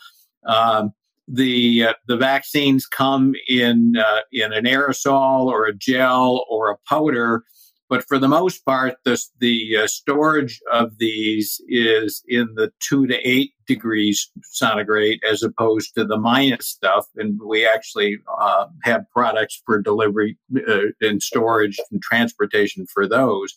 Um, 0.46 0.92
the 1.26 1.84
uh, 1.84 1.94
the 2.06 2.16
vaccines 2.16 2.86
come 2.86 3.34
in 3.48 3.94
uh, 3.96 4.20
in 4.32 4.52
an 4.52 4.64
aerosol 4.64 5.46
or 5.46 5.66
a 5.66 5.74
gel 5.74 6.44
or 6.48 6.70
a 6.70 6.76
powder 6.88 7.44
but 7.90 8.06
for 8.08 8.18
the 8.18 8.28
most 8.28 8.64
part, 8.64 8.96
the, 9.04 9.22
the 9.40 9.76
uh, 9.76 9.86
storage 9.86 10.60
of 10.72 10.98
these 10.98 11.60
is 11.68 12.24
in 12.26 12.48
the 12.54 12.72
two 12.80 13.06
to 13.06 13.16
eight 13.28 13.52
degrees 13.66 14.30
centigrade 14.42 15.20
as 15.28 15.42
opposed 15.42 15.94
to 15.94 16.04
the 16.04 16.16
minus 16.16 16.66
stuff. 16.66 17.06
And 17.16 17.38
we 17.40 17.66
actually 17.66 18.18
uh, 18.40 18.66
have 18.82 19.04
products 19.12 19.62
for 19.66 19.80
delivery 19.80 20.38
uh, 20.66 20.86
and 21.02 21.22
storage 21.22 21.78
and 21.92 22.02
transportation 22.02 22.86
for 22.86 23.06
those. 23.06 23.54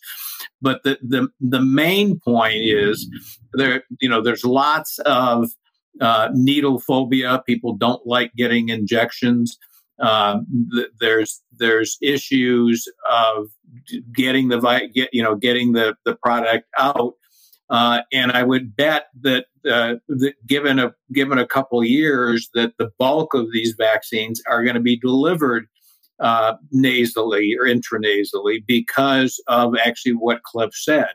But 0.60 0.82
the, 0.84 0.98
the, 1.02 1.28
the 1.40 1.62
main 1.62 2.20
point 2.20 2.58
is 2.60 3.10
there, 3.54 3.82
you 4.00 4.08
know, 4.08 4.20
there's 4.22 4.44
lots 4.44 4.98
of 5.00 5.50
uh, 6.00 6.28
needle 6.32 6.80
phobia. 6.80 7.42
People 7.46 7.74
don't 7.74 8.06
like 8.06 8.32
getting 8.36 8.68
injections. 8.68 9.58
Um, 10.00 10.46
th- 10.74 10.88
there's 11.00 11.42
there's 11.58 11.98
issues 12.00 12.86
of 13.10 13.48
getting 14.12 14.48
the 14.48 14.60
vi- 14.60 14.86
get 14.86 15.12
you 15.12 15.22
know 15.22 15.34
getting 15.34 15.72
the 15.72 15.96
the 16.04 16.14
product 16.14 16.66
out, 16.78 17.14
uh, 17.70 18.02
and 18.12 18.30
I 18.32 18.44
would 18.44 18.76
bet 18.76 19.06
that, 19.22 19.46
uh, 19.68 19.96
that 20.08 20.34
given 20.46 20.78
a 20.78 20.94
given 21.12 21.38
a 21.38 21.46
couple 21.46 21.82
years 21.82 22.48
that 22.54 22.74
the 22.78 22.90
bulk 22.98 23.34
of 23.34 23.52
these 23.52 23.74
vaccines 23.76 24.40
are 24.48 24.62
going 24.62 24.76
to 24.76 24.80
be 24.80 24.96
delivered 24.96 25.66
uh, 26.20 26.54
nasally 26.70 27.54
or 27.58 27.66
intranasally 27.66 28.64
because 28.66 29.42
of 29.48 29.74
actually 29.84 30.14
what 30.14 30.42
Cliff 30.44 30.70
said. 30.74 31.10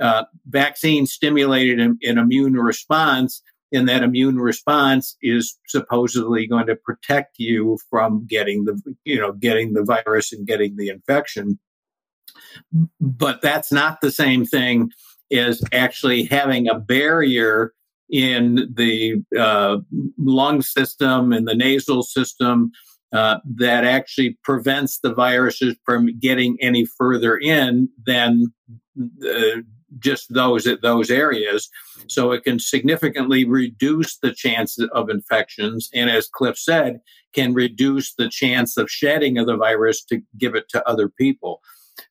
Uh, 0.00 0.24
vaccine 0.48 1.06
stimulated 1.06 1.80
an, 1.80 1.98
an 2.02 2.18
immune 2.18 2.52
response 2.54 3.42
and 3.76 3.88
that 3.88 4.02
immune 4.02 4.38
response 4.38 5.16
is 5.22 5.58
supposedly 5.68 6.46
going 6.46 6.66
to 6.66 6.76
protect 6.76 7.38
you 7.38 7.78
from 7.90 8.26
getting 8.26 8.64
the 8.64 8.80
you 9.04 9.20
know 9.20 9.32
getting 9.32 9.74
the 9.74 9.84
virus 9.84 10.32
and 10.32 10.46
getting 10.46 10.76
the 10.76 10.88
infection. 10.88 11.58
But 13.00 13.42
that's 13.42 13.70
not 13.70 14.00
the 14.00 14.10
same 14.10 14.44
thing 14.44 14.90
as 15.32 15.62
actually 15.72 16.24
having 16.24 16.68
a 16.68 16.78
barrier 16.78 17.72
in 18.08 18.72
the 18.74 19.22
uh, 19.38 19.78
lung 20.18 20.62
system 20.62 21.32
and 21.32 21.46
the 21.46 21.54
nasal 21.54 22.02
system 22.02 22.70
uh, 23.12 23.38
that 23.56 23.84
actually 23.84 24.38
prevents 24.42 24.98
the 24.98 25.12
viruses 25.12 25.76
from 25.84 26.18
getting 26.18 26.56
any 26.60 26.84
further 26.84 27.36
in 27.36 27.88
than 28.04 28.52
uh, 28.98 29.60
just 29.98 30.32
those 30.32 30.66
at 30.66 30.82
those 30.82 31.10
areas. 31.10 31.68
So 32.08 32.32
it 32.32 32.44
can 32.44 32.58
significantly 32.58 33.44
reduce 33.44 34.18
the 34.18 34.32
chance 34.32 34.78
of 34.92 35.10
infections. 35.10 35.88
And 35.94 36.10
as 36.10 36.28
Cliff 36.28 36.58
said, 36.58 37.00
can 37.32 37.54
reduce 37.54 38.14
the 38.14 38.28
chance 38.28 38.76
of 38.76 38.90
shedding 38.90 39.38
of 39.38 39.46
the 39.46 39.56
virus 39.56 40.04
to 40.06 40.20
give 40.38 40.54
it 40.54 40.68
to 40.70 40.88
other 40.88 41.08
people. 41.08 41.60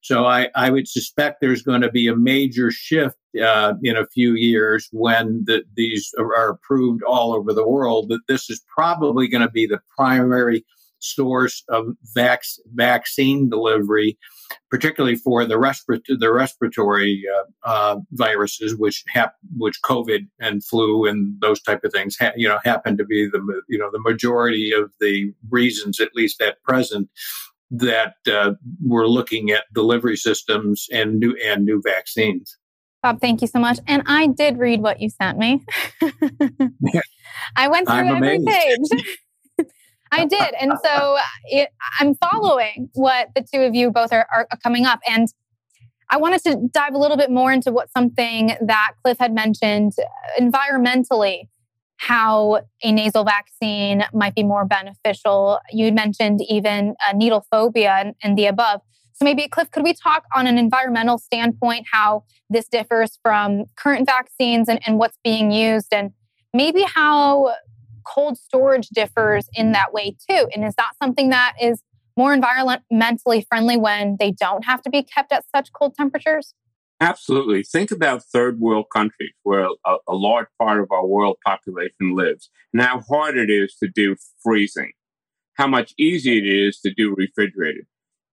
So 0.02 0.26
I, 0.26 0.50
I 0.56 0.70
would 0.70 0.88
suspect 0.88 1.42
there's 1.42 1.62
going 1.62 1.82
to 1.82 1.92
be 1.92 2.08
a 2.08 2.16
major 2.16 2.72
shift 2.72 3.18
uh, 3.42 3.74
in 3.84 3.98
a 3.98 4.08
few 4.08 4.34
years 4.34 4.88
when 4.92 5.44
the, 5.46 5.64
these 5.76 6.12
are 6.18 6.50
approved 6.50 7.04
all 7.04 7.34
over 7.34 7.54
the 7.54 7.68
world. 7.68 8.10
That 8.10 8.22
this 8.28 8.50
is 8.50 8.64
probably 8.68 9.28
going 9.28 9.44
to 9.44 9.52
be 9.52 9.68
the 9.68 9.82
primary 9.96 10.66
source 11.06 11.64
of 11.70 11.88
vac- 12.14 12.44
vaccine 12.74 13.50
delivery 13.50 14.18
particularly 14.70 15.16
for 15.16 15.46
the, 15.46 15.56
respir- 15.56 16.02
the 16.08 16.32
respiratory 16.32 17.24
uh, 17.34 17.70
uh, 17.70 18.00
viruses, 18.12 18.76
which 18.76 19.04
hap- 19.08 19.36
which 19.58 19.82
COVID 19.84 20.28
and 20.40 20.64
flu 20.64 21.06
and 21.06 21.40
those 21.42 21.62
type 21.62 21.84
of 21.84 21.92
things, 21.92 22.16
ha- 22.20 22.34
you 22.36 22.48
know, 22.48 22.60
happen 22.64 22.98
to 22.98 23.06
be 23.06 23.28
the 23.28 23.40
you 23.68 23.78
know 23.78 23.90
the 23.92 24.02
majority 24.02 24.72
of 24.72 24.92
the 25.00 25.34
reasons, 25.50 26.00
at 26.00 26.16
least 26.16 26.42
at 26.42 26.62
present, 26.64 27.10
that 27.72 28.16
uh, 28.32 28.54
we're 28.84 29.08
looking 29.08 29.52
at 29.52 29.66
delivery 29.74 30.18
systems 30.18 30.88
and 30.92 31.20
new 31.20 31.36
and 31.46 31.66
new 31.66 31.82
vaccines. 31.84 32.58
Bob, 33.02 33.22
thank 33.22 33.42
you 33.42 33.48
so 33.48 33.60
much. 33.60 33.78
And 33.88 34.02
I 34.08 34.28
did 34.28 34.58
read 34.58 34.82
what 34.82 35.00
you 35.00 35.10
sent 35.10 35.38
me. 35.38 35.64
I 37.56 37.68
went 37.68 37.88
through 37.88 37.98
I'm 37.98 38.16
every 38.16 38.38
amazed. 38.38 38.92
page. 38.92 39.18
I 40.16 40.26
did. 40.26 40.54
And 40.60 40.74
so 40.84 41.16
uh, 41.16 41.22
it, 41.46 41.70
I'm 42.00 42.16
following 42.16 42.90
what 42.94 43.30
the 43.36 43.42
two 43.42 43.62
of 43.62 43.76
you 43.76 43.92
both 43.92 44.12
are, 44.12 44.28
are 44.34 44.48
coming 44.64 44.86
up. 44.86 45.00
And 45.08 45.28
I 46.10 46.18
wanted 46.18 46.44
to 46.44 46.70
dive 46.72 46.94
a 46.94 46.98
little 46.98 47.18
bit 47.18 47.32
more 47.32 47.52
into 47.52 47.72
what 47.72 47.90
something 47.92 48.56
that 48.62 48.92
Cliff 49.04 49.18
had 49.20 49.34
mentioned 49.34 49.94
uh, 50.00 50.42
environmentally, 50.42 51.48
how 51.98 52.62
a 52.84 52.92
nasal 52.92 53.24
vaccine 53.24 54.04
might 54.14 54.36
be 54.36 54.44
more 54.44 54.66
beneficial. 54.66 55.60
You 55.72 55.92
mentioned 55.92 56.42
even 56.48 56.96
needle 57.14 57.46
phobia 57.50 57.94
and, 57.94 58.16
and 58.22 58.38
the 58.38 58.46
above. 58.46 58.82
So 59.14 59.24
maybe, 59.24 59.48
Cliff, 59.48 59.72
could 59.72 59.84
we 59.84 59.94
talk 59.94 60.26
on 60.36 60.46
an 60.46 60.58
environmental 60.58 61.18
standpoint 61.18 61.86
how 61.92 62.26
this 62.50 62.68
differs 62.68 63.18
from 63.24 63.64
current 63.78 64.06
vaccines 64.06 64.68
and, 64.68 64.80
and 64.86 65.00
what's 65.00 65.18
being 65.24 65.52
used 65.52 65.94
and 65.94 66.12
maybe 66.54 66.84
how 66.84 67.54
cold 68.06 68.38
storage 68.38 68.88
differs 68.90 69.48
in 69.54 69.72
that 69.74 69.94
way 69.94 70.16
too. 70.30 70.48
And 70.54 70.64
is 70.64 70.76
that 70.76 70.92
something 71.02 71.30
that 71.30 71.54
is 71.62 71.82
more 72.18 72.36
environmentally 72.36 73.46
friendly 73.48 73.78
when 73.78 74.18
they 74.20 74.32
don't 74.32 74.64
have 74.66 74.82
to 74.84 74.90
be 74.90 75.04
kept 75.04 75.32
at 75.32 75.44
such 75.54 75.74
cold 75.74 75.96
temperatures? 75.96 76.54
Absolutely. 77.02 77.64
Think 77.64 77.92
about 77.92 78.24
third 78.24 78.60
world 78.60 78.86
countries 78.94 79.34
where 79.44 79.68
a, 79.86 79.96
a, 80.08 80.16
large 80.16 80.48
part 80.58 80.80
of 80.80 80.88
our 80.92 81.06
world 81.06 81.38
population 81.46 82.16
lives 82.16 82.50
and 82.72 82.82
how 82.82 83.02
hard 83.02 83.38
it 83.38 83.50
is 83.50 83.76
to 83.84 83.90
do 83.90 84.16
freezing, 84.42 84.94
how 85.56 85.68
much 85.68 85.94
easier 85.98 86.38
it 86.38 86.48
is 86.48 86.80
to 86.80 86.94
do 86.94 87.14
refrigerated. 87.14 87.86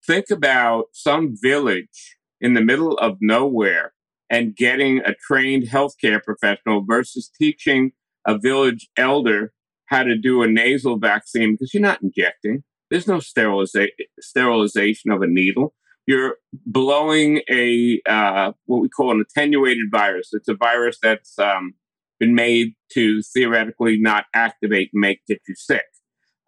Think 0.06 0.30
about 0.30 0.86
some 0.92 1.34
village 1.40 2.16
in 2.40 2.54
the 2.54 2.60
middle 2.60 2.96
of 2.98 3.18
nowhere 3.20 3.94
and 4.30 4.54
getting 4.54 5.00
a 5.00 5.14
trained 5.14 5.64
healthcare 5.64 6.22
professional 6.22 6.84
versus 6.84 7.30
teaching 7.36 7.92
a 8.26 8.38
village 8.38 8.88
elder 8.96 9.52
how 9.92 10.02
to 10.02 10.16
do 10.16 10.42
a 10.42 10.48
nasal 10.48 10.96
vaccine 10.96 11.52
because 11.52 11.74
you're 11.74 11.82
not 11.82 12.02
injecting. 12.02 12.64
There's 12.90 13.06
no 13.06 13.18
steriliza- 13.18 13.90
sterilization 14.20 15.10
of 15.10 15.20
a 15.20 15.26
needle. 15.26 15.74
You're 16.06 16.36
blowing 16.66 17.42
a 17.50 18.00
uh, 18.08 18.52
what 18.64 18.80
we 18.80 18.88
call 18.88 19.10
an 19.10 19.20
attenuated 19.20 19.88
virus. 19.92 20.30
It's 20.32 20.48
a 20.48 20.54
virus 20.54 20.96
that's 21.02 21.38
um, 21.38 21.74
been 22.18 22.34
made 22.34 22.72
to 22.94 23.20
theoretically 23.34 23.98
not 23.98 24.24
activate 24.34 24.88
and 24.94 25.00
make 25.02 25.20
get 25.28 25.42
you 25.46 25.54
sick 25.54 25.84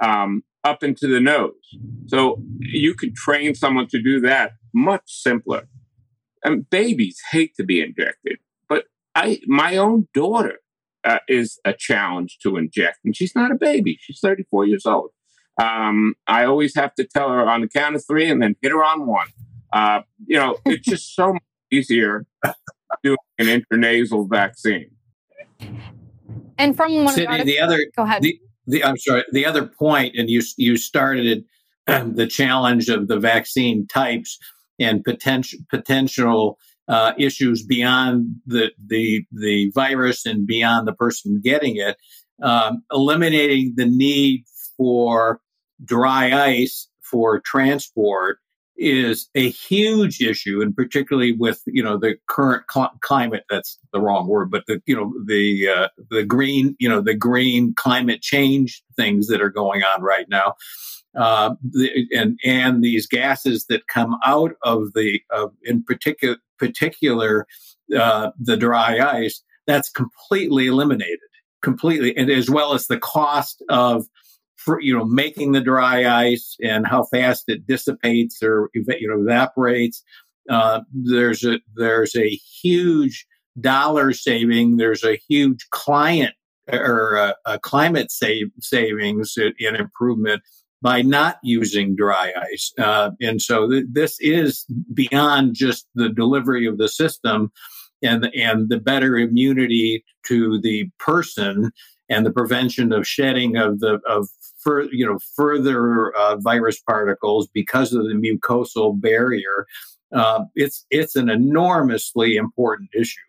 um, 0.02 0.42
up 0.64 0.82
into 0.82 1.06
the 1.06 1.20
nose. 1.20 1.52
So 2.06 2.42
you 2.60 2.94
could 2.94 3.14
train 3.14 3.54
someone 3.54 3.88
to 3.88 4.02
do 4.02 4.20
that 4.20 4.52
much 4.72 5.02
simpler. 5.06 5.68
And 6.42 6.68
babies 6.68 7.20
hate 7.30 7.54
to 7.56 7.64
be 7.64 7.80
injected, 7.80 8.38
but 8.68 8.84
I 9.14 9.40
my 9.46 9.76
own 9.76 10.08
daughter 10.14 10.58
uh, 11.04 11.18
is 11.28 11.58
a 11.64 11.72
challenge 11.72 12.38
to 12.42 12.56
inject. 12.56 12.98
And 13.04 13.16
she's 13.16 13.34
not 13.34 13.50
a 13.50 13.54
baby, 13.54 13.98
she's 14.00 14.20
34 14.20 14.66
years 14.66 14.86
old. 14.86 15.10
Um, 15.60 16.14
I 16.26 16.44
always 16.44 16.74
have 16.74 16.94
to 16.96 17.04
tell 17.04 17.28
her 17.28 17.48
on 17.48 17.60
the 17.60 17.68
count 17.68 17.94
of 17.94 18.04
three 18.04 18.28
and 18.28 18.42
then 18.42 18.56
hit 18.60 18.72
her 18.72 18.82
on 18.82 19.06
one. 19.06 19.28
Uh, 19.72 20.00
you 20.26 20.36
know, 20.36 20.56
it's 20.64 20.86
just 20.88 21.14
so 21.14 21.34
much 21.34 21.42
easier 21.70 22.26
doing 23.02 23.16
an 23.38 23.46
intranasal 23.46 24.28
vaccine. 24.28 24.90
And 26.58 26.76
from 26.76 27.04
one 27.04 27.14
Sydney, 27.14 27.44
the 27.44 27.60
other, 27.60 27.78
go 27.96 28.04
ahead. 28.04 28.22
The, 28.22 28.38
the, 28.66 28.84
I'm 28.84 28.96
sorry. 28.96 29.24
The 29.32 29.46
other 29.46 29.66
point, 29.66 30.14
and 30.16 30.30
you 30.30 30.42
you 30.56 30.76
started 30.76 31.44
um, 31.86 32.14
the 32.14 32.26
challenge 32.26 32.88
of 32.88 33.08
the 33.08 33.18
vaccine 33.18 33.86
types 33.86 34.38
and 34.78 35.04
potential 35.04 35.58
potential 35.68 36.58
uh, 36.88 37.12
issues 37.18 37.62
beyond 37.62 38.34
the, 38.46 38.72
the, 38.86 39.24
the 39.32 39.70
virus 39.74 40.26
and 40.26 40.46
beyond 40.46 40.86
the 40.86 40.92
person 40.92 41.40
getting 41.42 41.76
it, 41.76 41.96
um, 42.42 42.82
eliminating 42.92 43.72
the 43.76 43.86
need 43.86 44.44
for 44.76 45.40
dry 45.84 46.32
ice 46.32 46.88
for 47.02 47.40
transport 47.40 48.38
is 48.76 49.28
a 49.34 49.50
huge 49.50 50.20
issue, 50.20 50.60
and 50.60 50.74
particularly 50.74 51.32
with 51.32 51.62
you 51.66 51.82
know 51.82 51.96
the 51.96 52.16
current 52.28 52.64
cl- 52.70 52.92
climate. 53.02 53.44
That's 53.48 53.78
the 53.92 54.00
wrong 54.00 54.26
word, 54.26 54.50
but 54.50 54.64
the 54.66 54.82
you 54.86 54.96
know 54.96 55.12
the 55.26 55.68
uh, 55.68 55.88
the 56.10 56.24
green 56.24 56.74
you 56.78 56.88
know 56.88 57.00
the 57.00 57.14
green 57.14 57.74
climate 57.74 58.20
change 58.20 58.82
things 58.96 59.28
that 59.28 59.40
are 59.40 59.50
going 59.50 59.82
on 59.82 60.02
right 60.02 60.28
now 60.28 60.54
uh, 61.16 61.54
and 62.12 62.38
and 62.44 62.82
these 62.82 63.06
gases 63.06 63.66
that 63.66 63.86
come 63.88 64.16
out 64.24 64.52
of 64.62 64.92
the 64.94 65.20
uh, 65.32 65.48
in 65.64 65.82
particular 65.82 66.36
particular 66.58 67.46
uh, 67.96 68.30
the 68.38 68.56
dry 68.56 68.98
ice 68.98 69.42
that's 69.66 69.90
completely 69.90 70.66
eliminated 70.66 71.18
completely 71.62 72.16
and 72.16 72.30
as 72.30 72.50
well 72.50 72.74
as 72.74 72.86
the 72.86 72.98
cost 72.98 73.62
of 73.68 74.06
for, 74.56 74.80
you 74.80 74.96
know 74.96 75.04
making 75.04 75.52
the 75.52 75.60
dry 75.60 76.06
ice 76.06 76.56
and 76.62 76.86
how 76.86 77.04
fast 77.04 77.44
it 77.48 77.66
dissipates 77.66 78.42
or 78.42 78.70
you 78.74 79.08
know 79.08 79.20
evaporates 79.20 80.02
uh, 80.50 80.80
there's 80.92 81.44
a 81.44 81.58
there's 81.76 82.14
a 82.16 82.28
huge 82.28 83.26
dollar 83.60 84.12
saving 84.12 84.76
there's 84.76 85.04
a 85.04 85.18
huge 85.28 85.66
client 85.70 86.34
or 86.72 87.16
a, 87.16 87.34
a 87.46 87.58
climate 87.58 88.10
save, 88.10 88.46
savings 88.60 89.36
in 89.58 89.76
improvement 89.76 90.42
by 90.84 91.00
not 91.00 91.38
using 91.42 91.96
dry 91.96 92.30
ice. 92.52 92.70
Uh, 92.78 93.10
and 93.22 93.40
so 93.40 93.68
th- 93.70 93.86
this 93.90 94.18
is 94.20 94.66
beyond 94.92 95.54
just 95.54 95.86
the 95.94 96.10
delivery 96.10 96.66
of 96.66 96.76
the 96.76 96.88
system 96.88 97.50
and, 98.02 98.26
and 98.36 98.68
the 98.68 98.78
better 98.78 99.16
immunity 99.16 100.04
to 100.26 100.60
the 100.60 100.90
person 100.98 101.72
and 102.10 102.26
the 102.26 102.30
prevention 102.30 102.92
of 102.92 103.08
shedding 103.08 103.56
of 103.56 103.80
the 103.80 103.98
of 104.06 104.28
fur, 104.58 104.82
you 104.92 105.06
know 105.06 105.18
further 105.34 106.14
uh, 106.18 106.36
virus 106.36 106.78
particles 106.82 107.48
because 107.54 107.94
of 107.94 108.04
the 108.04 108.12
mucosal 108.12 109.00
barrier. 109.00 109.66
Uh, 110.14 110.44
it's 110.54 110.84
it's 110.90 111.16
an 111.16 111.30
enormously 111.30 112.36
important 112.36 112.90
issue. 112.94 113.20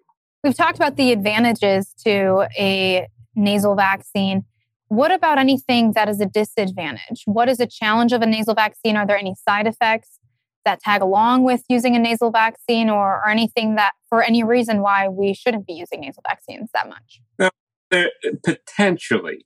We've 0.44 0.58
talked 0.58 0.76
about 0.76 0.98
the 0.98 1.14
advantages 1.14 1.94
to 2.04 2.50
a 2.60 3.08
nasal 3.34 3.76
vaccine 3.76 4.44
What 4.88 5.12
about 5.12 5.38
anything 5.38 5.94
that 5.94 6.08
is 6.10 6.22
a 6.22 6.26
disadvantage? 6.26 7.24
What 7.26 7.50
is 7.50 7.60
a 7.60 7.66
challenge 7.66 8.14
of 8.14 8.22
a 8.22 8.26
nasal 8.26 8.54
vaccine? 8.54 8.96
Are 8.96 9.08
there 9.08 9.18
any 9.18 9.36
side 9.36 9.68
effects 9.68 10.20
that 10.64 10.80
tag 10.80 11.02
along 11.02 11.44
with 11.44 11.64
using 11.70 11.96
a 11.96 12.00
nasal 12.00 12.32
vaccine 12.32 12.90
or, 12.90 13.18
or 13.18 13.28
anything 13.28 13.76
that 13.76 13.94
for 14.10 14.22
any 14.22 14.44
reason 14.44 14.82
why 14.82 15.08
we 15.08 15.34
shouldn't 15.34 15.66
be 15.66 15.74
using 15.74 16.02
nasal 16.02 16.24
vaccines 16.28 16.70
that 16.74 16.88
much? 16.88 17.22
Well, 17.40 17.52
there, 17.92 18.12
potentially, 18.44 19.46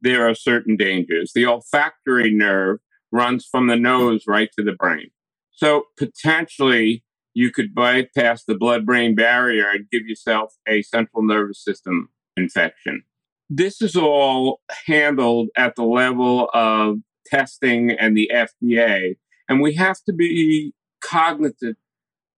there 0.00 0.28
are 0.28 0.34
certain 0.34 0.76
dangers. 0.76 1.32
The 1.34 1.46
olfactory 1.46 2.32
nerve 2.32 2.78
runs 3.12 3.46
from 3.46 3.68
the 3.68 3.76
nose 3.76 4.24
right 4.26 4.50
to 4.58 4.64
the 4.64 4.72
brain. 4.72 5.10
So 5.52 5.84
potentially, 5.96 7.04
you 7.32 7.50
could 7.50 7.74
bypass 7.74 8.44
the 8.44 8.56
blood 8.56 8.84
brain 8.84 9.14
barrier 9.14 9.70
and 9.70 9.88
give 9.90 10.06
yourself 10.06 10.54
a 10.68 10.82
central 10.82 11.22
nervous 11.22 11.62
system 11.62 12.10
infection. 12.36 13.04
This 13.48 13.80
is 13.80 13.94
all 13.94 14.60
handled 14.86 15.48
at 15.56 15.76
the 15.76 15.84
level 15.84 16.50
of 16.52 16.98
testing 17.26 17.92
and 17.92 18.16
the 18.16 18.30
FDA. 18.34 19.16
And 19.48 19.60
we 19.60 19.74
have 19.74 19.98
to 20.06 20.12
be 20.12 20.72
cognizant. 21.00 21.76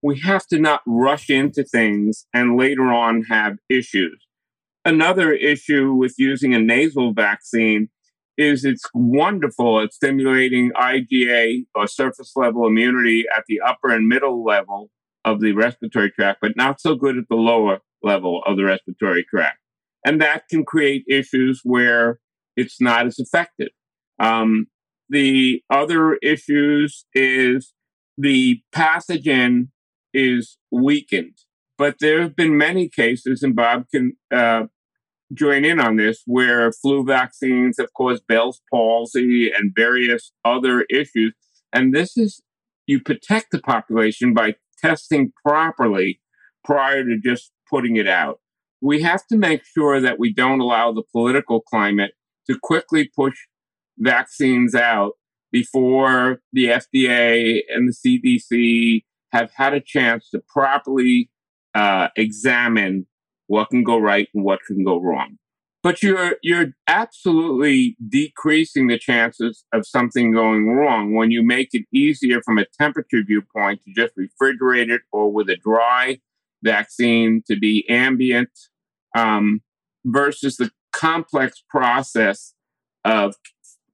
We 0.02 0.20
have 0.20 0.46
to 0.48 0.58
not 0.58 0.82
rush 0.86 1.30
into 1.30 1.64
things 1.64 2.26
and 2.34 2.58
later 2.58 2.92
on 2.92 3.22
have 3.24 3.56
issues. 3.68 4.26
Another 4.84 5.32
issue 5.32 5.92
with 5.92 6.14
using 6.18 6.54
a 6.54 6.58
nasal 6.58 7.12
vaccine 7.12 7.88
is 8.36 8.64
it's 8.64 8.84
wonderful 8.94 9.80
at 9.80 9.92
stimulating 9.92 10.70
IgA 10.72 11.64
or 11.74 11.86
surface 11.86 12.32
level 12.36 12.66
immunity 12.66 13.24
at 13.36 13.44
the 13.48 13.60
upper 13.60 13.90
and 13.90 14.08
middle 14.08 14.44
level 14.44 14.90
of 15.24 15.40
the 15.40 15.52
respiratory 15.52 16.10
tract, 16.10 16.38
but 16.40 16.56
not 16.56 16.80
so 16.80 16.94
good 16.94 17.18
at 17.18 17.24
the 17.28 17.36
lower 17.36 17.80
level 18.02 18.42
of 18.46 18.56
the 18.56 18.64
respiratory 18.64 19.24
tract. 19.24 19.58
And 20.04 20.20
that 20.20 20.44
can 20.48 20.64
create 20.64 21.04
issues 21.08 21.60
where 21.64 22.18
it's 22.56 22.80
not 22.80 23.06
as 23.06 23.18
effective. 23.18 23.68
Um, 24.18 24.66
the 25.08 25.62
other 25.70 26.14
issues 26.16 27.06
is 27.14 27.72
the 28.16 28.60
pathogen 28.74 29.68
is 30.12 30.58
weakened. 30.70 31.38
But 31.76 31.96
there 32.00 32.20
have 32.22 32.34
been 32.34 32.58
many 32.58 32.88
cases, 32.88 33.42
and 33.42 33.54
Bob 33.54 33.84
can 33.94 34.16
uh, 34.34 34.64
join 35.32 35.64
in 35.64 35.78
on 35.78 35.96
this, 35.96 36.22
where 36.26 36.72
flu 36.72 37.04
vaccines 37.04 37.76
have 37.78 37.92
caused 37.96 38.26
Bell's 38.26 38.60
palsy 38.72 39.52
and 39.52 39.72
various 39.74 40.32
other 40.44 40.84
issues. 40.90 41.34
And 41.72 41.94
this 41.94 42.16
is, 42.16 42.42
you 42.86 43.00
protect 43.00 43.52
the 43.52 43.60
population 43.60 44.34
by 44.34 44.56
testing 44.80 45.32
properly 45.46 46.20
prior 46.64 47.04
to 47.04 47.18
just 47.18 47.52
putting 47.70 47.96
it 47.96 48.08
out 48.08 48.40
we 48.80 49.02
have 49.02 49.26
to 49.26 49.36
make 49.36 49.64
sure 49.64 50.00
that 50.00 50.18
we 50.18 50.32
don't 50.32 50.60
allow 50.60 50.92
the 50.92 51.02
political 51.12 51.60
climate 51.60 52.12
to 52.48 52.58
quickly 52.62 53.10
push 53.14 53.36
vaccines 53.98 54.74
out 54.74 55.12
before 55.50 56.40
the 56.52 56.66
FDA 56.66 57.60
and 57.68 57.88
the 57.88 57.94
CDC 57.94 59.04
have 59.32 59.50
had 59.54 59.74
a 59.74 59.80
chance 59.80 60.30
to 60.30 60.42
properly 60.48 61.30
uh, 61.74 62.08
examine 62.16 63.06
what 63.46 63.70
can 63.70 63.82
go 63.82 63.98
right 63.98 64.28
and 64.34 64.44
what 64.44 64.60
can 64.66 64.84
go 64.84 65.00
wrong. 65.00 65.38
But 65.82 66.02
you're 66.02 66.36
you're 66.42 66.72
absolutely 66.88 67.96
decreasing 68.08 68.88
the 68.88 68.98
chances 68.98 69.64
of 69.72 69.86
something 69.86 70.32
going 70.32 70.68
wrong 70.68 71.14
when 71.14 71.30
you 71.30 71.42
make 71.42 71.68
it 71.72 71.84
easier 71.92 72.42
from 72.42 72.58
a 72.58 72.66
temperature 72.78 73.22
viewpoint 73.24 73.80
to 73.84 73.92
just 73.94 74.14
refrigerate 74.16 74.90
it 74.90 75.02
or 75.12 75.32
with 75.32 75.48
a 75.48 75.56
dry 75.56 76.18
vaccine 76.62 77.42
to 77.46 77.56
be 77.56 77.84
ambient 77.88 78.50
um, 79.16 79.60
versus 80.04 80.56
the 80.56 80.70
complex 80.92 81.62
process 81.68 82.54
of 83.04 83.34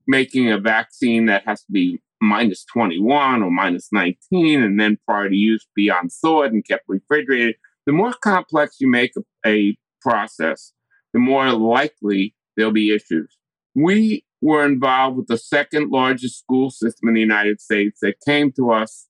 making 0.07 0.51
a 0.51 0.59
vaccine 0.59 1.27
that 1.27 1.45
has 1.47 1.63
to 1.65 1.73
be 1.73 2.01
minus 2.21 2.65
21 2.73 3.43
or 3.43 3.51
minus 3.51 3.89
19 3.93 4.63
and 4.63 4.81
then 4.81 4.99
prior 5.07 5.29
to 5.29 5.37
use 5.37 5.67
beyond 5.75 6.11
thawed 6.11 6.53
and 6.53 6.67
kept 6.67 6.85
refrigerated. 6.89 7.57
The 7.87 7.93
more 7.93 8.15
complex 8.15 8.77
you 8.81 8.89
make 8.89 9.13
a, 9.17 9.49
a 9.49 9.77
process, 10.01 10.73
the 11.13 11.21
more 11.21 11.53
likely 11.53 12.35
there'll 12.57 12.73
be 12.73 12.95
issues. 12.95 13.37
We 13.75 14.25
were 14.41 14.65
involved 14.65 15.17
with 15.17 15.27
the 15.27 15.39
second 15.39 15.91
largest 15.91 16.39
school 16.39 16.71
system 16.71 17.09
in 17.09 17.15
the 17.15 17.21
United 17.21 17.61
States 17.61 18.01
that 18.01 18.21
came 18.27 18.53
to 18.53 18.71
us 18.71 19.07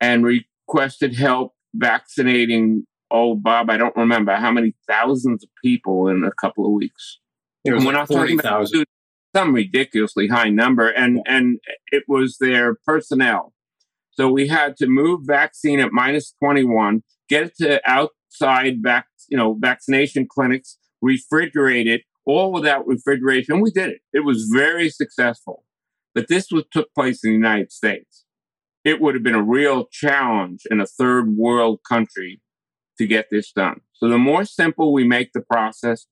and 0.00 0.24
requested 0.24 1.14
help 1.14 1.54
vaccinating 1.74 2.84
oh, 3.12 3.34
Bob, 3.34 3.70
I 3.70 3.76
don't 3.76 3.94
remember 3.94 4.34
how 4.34 4.50
many 4.50 4.74
thousands 4.88 5.44
of 5.44 5.50
people 5.62 6.08
in 6.08 6.24
a 6.24 6.32
couple 6.40 6.64
of 6.64 6.72
weeks. 6.72 7.18
It 7.64 7.72
was 7.72 7.84
we're 7.84 7.92
not 7.92 8.08
40, 8.08 8.36
talking 8.38 8.84
some 9.36 9.54
ridiculously 9.54 10.28
high 10.28 10.48
number, 10.48 10.88
and 10.88 11.20
and 11.26 11.58
it 11.90 12.04
was 12.08 12.38
their 12.38 12.74
personnel. 12.86 13.52
So 14.12 14.30
we 14.30 14.48
had 14.48 14.76
to 14.78 14.86
move 14.86 15.20
vaccine 15.24 15.78
at 15.78 15.92
minus 15.92 16.34
twenty 16.42 16.64
one, 16.64 17.02
get 17.28 17.44
it 17.44 17.56
to 17.58 17.80
outside 17.88 18.78
vac, 18.82 19.06
you 19.28 19.36
know, 19.36 19.56
vaccination 19.60 20.26
clinics, 20.28 20.76
refrigerate 21.04 21.86
it, 21.86 22.02
all 22.26 22.52
without 22.52 22.86
refrigeration. 22.86 23.60
We 23.60 23.70
did 23.70 23.90
it. 23.90 24.00
It 24.12 24.24
was 24.24 24.50
very 24.52 24.90
successful. 24.90 25.64
But 26.14 26.28
this 26.28 26.48
was 26.50 26.64
took 26.72 26.92
place 26.94 27.24
in 27.24 27.30
the 27.30 27.36
United 27.36 27.72
States. 27.72 28.21
It 28.84 29.00
would 29.00 29.14
have 29.14 29.22
been 29.22 29.34
a 29.34 29.42
real 29.42 29.86
challenge 29.90 30.62
in 30.70 30.80
a 30.80 30.86
third 30.86 31.36
world 31.36 31.80
country 31.88 32.40
to 32.98 33.06
get 33.06 33.26
this 33.30 33.52
done. 33.52 33.80
So 33.94 34.08
the 34.08 34.18
more 34.18 34.44
simple 34.44 34.92
we 34.92 35.04
make 35.04 35.32
the 35.32 35.40
process 35.40 36.06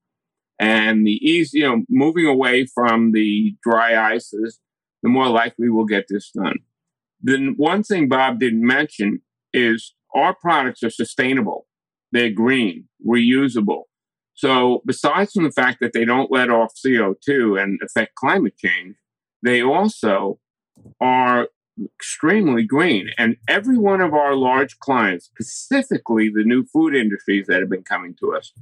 and 0.59 1.07
the 1.07 1.19
easy, 1.27 1.61
you 1.61 1.69
know, 1.69 1.83
moving 1.89 2.27
away 2.27 2.67
from 2.67 3.13
the 3.13 3.57
dry 3.63 4.13
ices, 4.13 4.61
the 5.03 5.09
more 5.09 5.29
likely 5.29 5.69
we'll 5.69 5.87
get 5.87 6.07
this 6.09 6.31
done. 6.31 6.59
Then 7.21 7.55
one 7.57 7.83
thing 7.83 8.09
Bob 8.09 8.39
didn't 8.39 8.65
mention 8.65 9.21
is 9.53 9.95
our 10.15 10.35
products 10.35 10.83
are 10.83 10.91
sustainable. 10.91 11.67
They're 12.13 12.31
green, 12.31 12.89
reusable. 13.07 13.85
So 14.35 14.83
besides 14.87 15.33
from 15.33 15.45
the 15.45 15.53
fact 15.53 15.79
that 15.81 15.93
they 15.93 16.05
don't 16.05 16.33
let 16.33 16.51
off 16.51 16.73
CO2 16.75 17.63
and 17.63 17.79
affect 17.85 18.15
climate 18.15 18.57
change, 18.57 18.97
they 19.43 19.63
also 19.63 20.39
are 21.01 21.49
extremely 21.97 22.65
green. 22.65 23.11
And 23.19 23.37
every 23.49 23.79
one 23.79 24.01
of 24.01 24.15
our 24.15 24.35
large 24.35 24.79
clients, 24.79 25.27
specifically 25.27 26.29
the 26.29 26.45
new 26.45 26.65
food 26.65 26.95
industries 26.95 27.47
that 27.47 27.61
have 27.61 27.71
been 27.71 27.83
coming 27.83 28.15
to 28.21 28.35
us, 28.35 28.53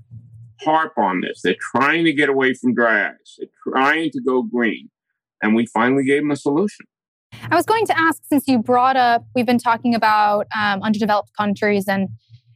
harp 0.61 0.93
on 0.97 1.21
this. 1.21 1.41
They're 1.43 1.57
trying 1.59 2.05
to 2.05 2.13
get 2.13 2.29
away 2.29 2.55
from 2.55 2.75
dry 2.75 3.09
ice, 3.09 3.39
they're 3.39 3.49
trying 3.73 4.11
to 4.13 4.21
go 4.21 4.43
green. 4.43 4.91
And 5.43 5.55
we 5.55 5.67
finally 5.67 6.05
gave 6.05 6.23
them 6.23 6.33
a 6.33 6.37
solution. 6.37 6.87
I 7.51 7.55
was 7.55 7.67
going 7.67 7.87
to 7.87 7.99
ask 7.99 8.23
since 8.25 8.49
you 8.49 8.59
brought 8.59 8.97
up, 8.97 9.25
we've 9.35 9.47
been 9.47 9.59
talking 9.59 9.95
about 9.95 10.47
um, 10.57 10.83
underdeveloped 10.83 11.31
countries 11.37 11.87
and 11.89 12.09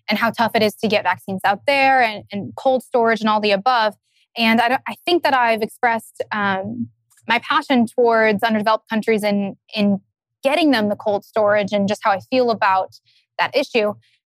and 0.09 0.19
how 0.19 0.31
tough 0.31 0.53
it 0.57 0.63
is 0.63 0.75
to 0.75 0.89
get 0.89 1.05
vaccines 1.05 1.41
out 1.45 1.61
there 1.67 2.03
and, 2.03 2.25
and 2.33 2.53
cold 2.57 2.83
storage 2.83 3.21
and 3.21 3.29
all 3.29 3.41
the 3.41 3.53
above. 3.53 3.95
And 4.37 4.61
I, 4.61 4.79
I 4.87 4.97
think 5.07 5.23
that 5.23 5.33
I've 5.33 5.63
expressed 5.63 6.23
um, 6.33 6.89
my 7.29 7.39
passion 7.39 7.87
towards 7.87 8.43
underdeveloped 8.43 8.89
countries 8.89 9.23
in 9.23 9.57
in 9.75 10.01
getting 10.43 10.71
them 10.71 10.89
the 10.89 10.97
cold 10.97 11.25
storage 11.25 11.73
and 11.73 11.89
just 11.89 12.01
how 12.05 12.11
I 12.11 12.21
feel 12.31 12.51
about 12.51 12.95
that 13.39 13.55
issue. 13.57 13.95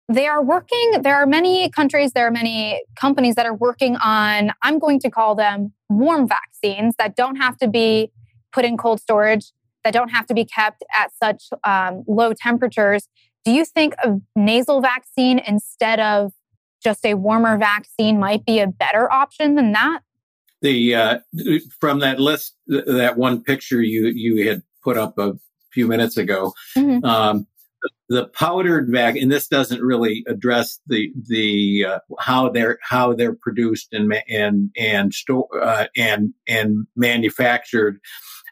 They 0.09 0.27
are 0.27 0.43
working, 0.43 1.01
there 1.01 1.15
are 1.15 1.25
many 1.25 1.69
countries, 1.69 2.11
there 2.11 2.27
are 2.27 2.31
many 2.31 2.83
companies 2.95 3.35
that 3.35 3.45
are 3.45 3.53
working 3.53 3.95
on, 3.97 4.51
I'm 4.61 4.77
going 4.77 4.99
to 4.99 5.09
call 5.09 5.33
them 5.33 5.73
warm 5.89 6.27
vaccines 6.27 6.95
that 6.97 7.15
don't 7.15 7.37
have 7.37 7.57
to 7.59 7.67
be 7.67 8.11
put 8.51 8.65
in 8.65 8.77
cold 8.77 8.99
storage, 8.99 9.51
that 9.83 9.93
don't 9.93 10.09
have 10.09 10.25
to 10.27 10.33
be 10.33 10.45
kept 10.45 10.83
at 10.97 11.11
such 11.15 11.45
um, 11.63 12.03
low 12.07 12.33
temperatures. 12.33 13.07
Do 13.45 13.51
you 13.51 13.65
think 13.65 13.93
a 14.03 14.19
nasal 14.35 14.81
vaccine 14.81 15.39
instead 15.39 15.99
of 15.99 16.33
just 16.83 17.05
a 17.05 17.13
warmer 17.13 17.57
vaccine 17.57 18.19
might 18.19 18.45
be 18.45 18.59
a 18.59 18.67
better 18.67 19.11
option 19.11 19.55
than 19.55 19.71
that? 19.71 20.01
The 20.61 20.95
uh, 20.95 21.19
from 21.79 21.99
that 21.99 22.19
list, 22.19 22.55
that 22.67 23.17
one 23.17 23.43
picture 23.43 23.81
you 23.81 24.07
you 24.07 24.47
had 24.47 24.63
put 24.81 24.97
up 24.97 25.17
of 25.17 25.39
few 25.73 25.88
minutes 25.88 26.17
ago. 26.17 26.53
Mm-hmm. 26.77 27.03
Um, 27.05 27.47
the 28.09 28.27
powdered 28.27 28.89
vac, 28.89 29.15
and 29.15 29.31
this 29.31 29.47
doesn't 29.47 29.81
really 29.81 30.23
address 30.27 30.79
the 30.88 31.12
the 31.27 31.86
uh, 31.86 31.99
how 32.19 32.49
they're 32.49 32.77
how 32.81 33.13
they're 33.13 33.36
produced 33.36 33.89
and 33.91 34.13
and 34.29 34.69
and 34.77 35.13
store 35.13 35.47
uh, 35.62 35.88
and 35.95 36.33
and 36.47 36.86
manufactured. 36.95 37.99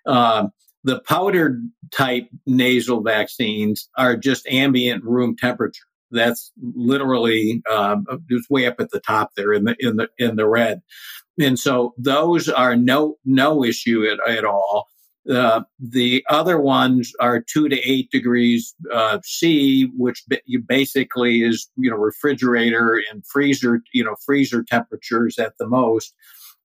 Uh, 0.05 0.47
the 0.84 0.99
powdered 1.01 1.62
type 1.91 2.27
nasal 2.45 3.01
vaccines 3.01 3.89
are 3.97 4.17
just 4.17 4.47
ambient 4.47 5.03
room 5.03 5.36
temperature. 5.38 5.84
That's 6.10 6.51
literally 6.75 7.62
um, 7.71 8.05
it's 8.29 8.49
way 8.49 8.65
up 8.65 8.79
at 8.79 8.89
the 8.91 8.99
top 8.99 9.31
there 9.36 9.53
in 9.53 9.65
the 9.65 9.75
in 9.79 9.97
the 9.97 10.10
in 10.17 10.36
the 10.36 10.47
red, 10.47 10.81
and 11.39 11.57
so 11.57 11.93
those 11.97 12.49
are 12.49 12.75
no 12.75 13.17
no 13.25 13.63
issue 13.63 14.05
at, 14.05 14.29
at 14.29 14.43
all. 14.43 14.88
Uh, 15.29 15.62
the 15.79 16.25
other 16.29 16.60
ones 16.60 17.12
are 17.19 17.41
two 17.41 17.69
to 17.69 17.79
eight 17.88 18.10
degrees 18.10 18.73
uh, 18.91 19.19
C, 19.23 19.91
which 19.95 20.23
basically 20.65 21.43
is 21.43 21.69
you 21.77 21.91
know 21.91 21.97
refrigerator 21.97 23.01
and 23.12 23.25
freezer 23.25 23.81
you 23.93 24.03
know 24.03 24.15
freezer 24.25 24.63
temperatures 24.63 25.38
at 25.38 25.53
the 25.60 25.67
most. 25.67 26.13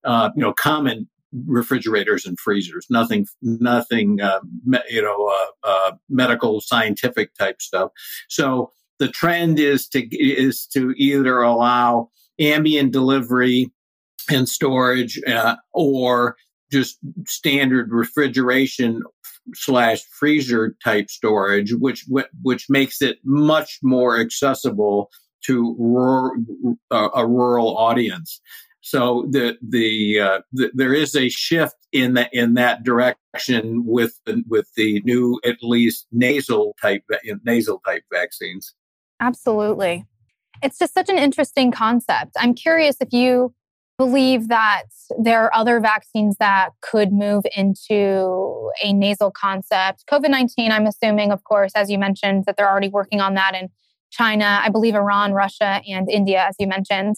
Uh, 0.04 0.30
you 0.36 0.40
know, 0.40 0.52
common 0.52 1.08
refrigerators 1.46 2.24
and 2.24 2.38
freezers. 2.38 2.86
Nothing, 2.88 3.26
nothing, 3.42 4.20
uh, 4.20 4.40
me, 4.64 4.78
you 4.88 5.02
know, 5.02 5.26
uh, 5.26 5.68
uh, 5.68 5.92
medical 6.08 6.60
scientific 6.60 7.34
type 7.34 7.60
stuff. 7.60 7.90
So 8.28 8.70
the 9.00 9.08
trend 9.08 9.58
is 9.58 9.88
to 9.88 10.06
is 10.16 10.66
to 10.74 10.92
either 10.96 11.42
allow 11.42 12.10
ambient 12.38 12.92
delivery 12.92 13.70
and 14.30 14.48
storage, 14.48 15.20
or 15.72 16.36
just 16.76 16.98
standard 17.26 17.90
refrigeration 17.90 19.02
slash 19.54 20.02
freezer 20.18 20.76
type 20.84 21.08
storage, 21.08 21.72
which 21.74 22.04
which 22.42 22.66
makes 22.68 23.00
it 23.00 23.18
much 23.24 23.78
more 23.82 24.20
accessible 24.20 25.10
to 25.46 26.76
uh, 26.90 27.08
a 27.14 27.26
rural 27.26 27.76
audience. 27.78 28.40
So 28.80 29.26
the 29.30 29.56
the, 29.66 30.20
uh, 30.20 30.40
the, 30.52 30.70
there 30.74 30.94
is 30.94 31.16
a 31.16 31.28
shift 31.28 31.76
in 31.92 32.14
that 32.14 32.30
in 32.32 32.54
that 32.54 32.84
direction 32.84 33.84
with 33.86 34.20
the, 34.26 34.44
with 34.48 34.68
the 34.76 35.00
new 35.04 35.40
at 35.44 35.56
least 35.62 36.06
nasal 36.12 36.76
type 36.80 37.02
nasal 37.44 37.80
type 37.86 38.04
vaccines. 38.12 38.74
Absolutely, 39.20 40.04
it's 40.62 40.78
just 40.78 40.94
such 40.94 41.08
an 41.08 41.18
interesting 41.18 41.72
concept. 41.72 42.32
I'm 42.38 42.54
curious 42.54 42.96
if 43.00 43.12
you 43.12 43.54
believe 43.98 44.48
that 44.48 44.84
there 45.18 45.44
are 45.44 45.54
other 45.54 45.80
vaccines 45.80 46.36
that 46.38 46.70
could 46.82 47.12
move 47.12 47.44
into 47.56 48.70
a 48.82 48.92
nasal 48.92 49.30
concept. 49.30 50.04
COVID 50.10 50.30
19, 50.30 50.70
I'm 50.70 50.86
assuming, 50.86 51.32
of 51.32 51.44
course, 51.44 51.72
as 51.74 51.90
you 51.90 51.98
mentioned, 51.98 52.44
that 52.46 52.56
they're 52.56 52.70
already 52.70 52.88
working 52.88 53.20
on 53.20 53.34
that 53.34 53.54
in 53.54 53.68
China, 54.10 54.60
I 54.62 54.68
believe 54.68 54.94
Iran, 54.94 55.32
Russia, 55.32 55.80
and 55.88 56.10
India, 56.10 56.44
as 56.48 56.56
you 56.58 56.66
mentioned. 56.66 57.16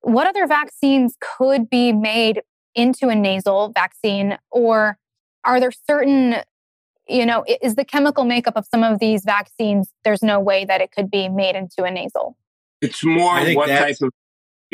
What 0.00 0.26
other 0.26 0.46
vaccines 0.46 1.16
could 1.20 1.70
be 1.70 1.92
made 1.92 2.42
into 2.74 3.08
a 3.08 3.14
nasal 3.14 3.72
vaccine? 3.74 4.38
Or 4.50 4.98
are 5.44 5.58
there 5.60 5.72
certain, 5.72 6.36
you 7.08 7.24
know, 7.24 7.44
is 7.62 7.76
the 7.76 7.84
chemical 7.84 8.24
makeup 8.24 8.54
of 8.56 8.66
some 8.66 8.84
of 8.84 8.98
these 8.98 9.24
vaccines, 9.24 9.92
there's 10.04 10.22
no 10.22 10.38
way 10.38 10.64
that 10.64 10.80
it 10.80 10.92
could 10.92 11.10
be 11.10 11.28
made 11.28 11.56
into 11.56 11.84
a 11.84 11.90
nasal? 11.90 12.36
It's 12.82 13.04
more 13.04 13.40
what 13.54 13.68
type 13.68 13.96
of 14.02 14.10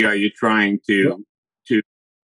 are 0.03 0.17
you 0.17 0.31
trying 0.31 0.81
to 0.89 1.25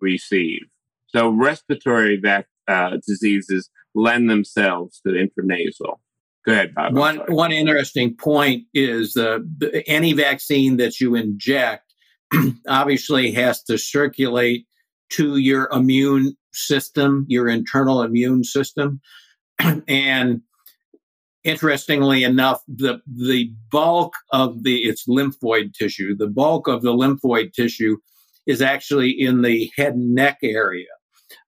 receive. 0.00 0.60
So 1.08 1.28
respiratory 1.30 2.18
vac- 2.20 2.48
uh, 2.66 2.98
diseases 3.06 3.70
lend 3.94 4.28
themselves 4.28 5.00
to 5.06 5.12
intranasal. 5.12 5.98
Go 6.46 6.52
ahead, 6.52 6.74
Bob. 6.74 6.96
One 6.96 7.18
one 7.28 7.52
interesting 7.52 8.14
point 8.16 8.64
is 8.72 9.16
uh, 9.16 9.40
any 9.86 10.12
vaccine 10.12 10.76
that 10.76 11.00
you 11.00 11.14
inject 11.14 11.92
obviously 12.68 13.32
has 13.32 13.62
to 13.64 13.78
circulate 13.78 14.66
to 15.10 15.38
your 15.38 15.68
immune 15.72 16.36
system, 16.52 17.24
your 17.28 17.48
internal 17.48 18.02
immune 18.02 18.44
system, 18.44 19.00
and 19.88 20.42
interestingly 21.44 22.24
enough, 22.24 22.60
the 22.68 23.00
the 23.06 23.52
bulk 23.70 24.14
of 24.32 24.62
the 24.62 24.82
its 24.82 25.06
lymphoid 25.08 25.74
tissue, 25.74 26.14
the 26.16 26.28
bulk 26.28 26.68
of 26.68 26.82
the 26.82 26.92
lymphoid 26.92 27.52
tissue 27.52 27.96
is 28.48 28.60
actually 28.60 29.10
in 29.10 29.42
the 29.42 29.70
head 29.76 29.94
and 29.94 30.14
neck 30.14 30.38
area. 30.42 30.86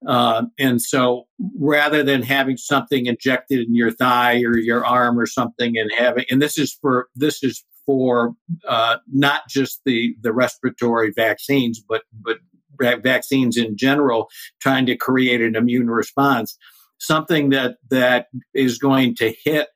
Uh, 0.06 0.44
and 0.58 0.80
so 0.80 1.24
rather 1.58 2.02
than 2.02 2.22
having 2.22 2.56
something 2.56 3.06
injected 3.06 3.66
in 3.66 3.74
your 3.74 3.90
thigh 3.90 4.42
or 4.42 4.56
your 4.56 4.84
arm 4.84 5.18
or 5.18 5.26
something 5.26 5.76
and 5.76 5.90
having, 5.96 6.24
and 6.30 6.40
this 6.40 6.58
is 6.58 6.78
for, 6.80 7.08
this 7.16 7.42
is 7.42 7.64
for 7.86 8.34
uh, 8.68 8.98
not 9.10 9.42
just 9.48 9.80
the, 9.86 10.14
the 10.20 10.32
respiratory 10.32 11.12
vaccines, 11.16 11.82
but, 11.86 12.02
but 12.12 12.38
vaccines 13.02 13.56
in 13.56 13.76
general, 13.76 14.28
trying 14.60 14.86
to 14.86 14.96
create 14.96 15.40
an 15.40 15.56
immune 15.56 15.88
response. 15.88 16.56
Something 16.98 17.50
that, 17.50 17.76
that 17.90 18.26
is 18.54 18.78
going 18.78 19.16
to 19.16 19.34
hit 19.44 19.68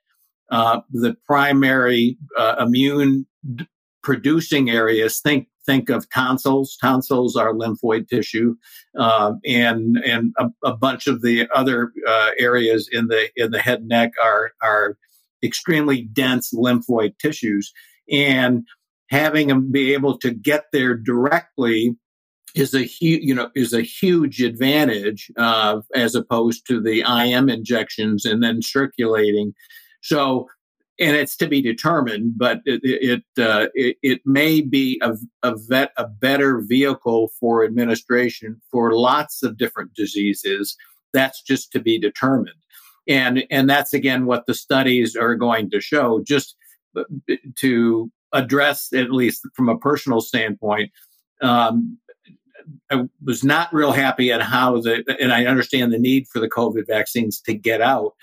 uh, 0.51 0.81
the 0.91 1.17
primary 1.27 2.19
uh, 2.39 2.57
immune 2.59 3.27
producing 4.05 4.71
areas. 4.71 5.19
Think 5.19 5.49
think 5.67 5.89
of 5.89 6.09
tonsils. 6.11 6.77
Tonsils 6.81 7.35
are 7.35 7.55
lymphoid 7.55 8.09
tissue, 8.09 8.55
um, 8.97 9.41
and 9.45 9.97
and 10.05 10.33
a, 10.39 10.49
a, 10.63 10.77
bunch 10.77 11.09
of 11.09 11.23
the 11.23 11.49
other 11.53 11.91
uh, 12.07 12.31
areas 12.39 12.89
in 12.93 13.09
the 13.09 13.31
in 13.35 13.51
the 13.51 13.61
head 13.61 13.81
and 13.81 13.89
neck 13.89 14.13
are 14.23 14.53
are 14.63 14.97
extremely 15.43 16.03
dense 16.03 16.55
lymphoid 16.55 17.19
tissues, 17.19 17.73
and 18.09 18.65
having 19.11 19.49
them 19.49 19.73
be 19.73 19.93
able 19.93 20.19
to 20.19 20.31
get 20.31 20.67
there 20.73 20.95
directly 20.95 21.97
is 22.55 22.75
a 22.75 22.83
huge 22.83 23.23
you 23.23 23.35
know 23.35 23.51
is 23.57 23.73
a 23.73 23.83
huge 23.83 24.41
advantage 24.41 25.31
uh, 25.39 25.81
as 25.95 26.15
opposed 26.15 26.67
to 26.69 26.81
the 26.81 27.01
IM 27.01 27.49
injections 27.49 28.25
and 28.25 28.43
then 28.43 28.63
circulating. 28.63 29.55
So 30.03 30.49
and 31.01 31.17
it's 31.17 31.37
to 31.37 31.49
be 31.49 31.61
determined, 31.61 32.35
but 32.37 32.61
it 32.65 32.81
it, 32.85 33.43
uh, 33.43 33.67
it, 33.75 33.97
it, 34.03 34.21
may 34.25 34.61
be 34.61 35.01
a, 35.03 35.17
a, 35.43 35.57
vet, 35.57 35.93
a 35.97 36.07
better 36.07 36.61
vehicle 36.61 37.31
for 37.41 37.65
administration 37.65 38.61
for 38.71 38.95
lots 38.95 39.43
of 39.43 39.59
different 39.59 39.95
diseases. 39.95 40.77
That's 41.13 41.43
just 41.43 41.73
to 41.73 41.81
be 41.81 41.99
determined, 41.99 42.57
and 43.09 43.45
and 43.51 43.69
that's 43.69 43.93
again 43.93 44.27
what 44.27 44.47
the 44.47 44.55
studies 44.55 45.17
are 45.17 45.35
going 45.35 45.71
to 45.71 45.81
show. 45.81 46.23
Just 46.23 46.57
uh, 46.97 47.05
to 47.57 48.11
address, 48.33 48.93
at 48.93 49.11
least 49.11 49.47
from 49.55 49.69
a 49.69 49.79
personal 49.79 50.21
standpoint, 50.21 50.91
um, 51.41 51.99
I 52.91 53.05
was 53.25 53.45
not 53.45 53.73
real 53.73 53.93
happy 53.93 54.33
at 54.33 54.43
how 54.43 54.81
the, 54.81 55.05
and 55.21 55.33
I 55.33 55.47
understand 55.47 55.93
the 55.93 55.99
need 55.99 56.27
for 56.29 56.39
the 56.39 56.49
COVID 56.49 56.87
vaccines 56.87 57.41
to 57.43 57.55
get 57.55 57.81
out 57.81 58.15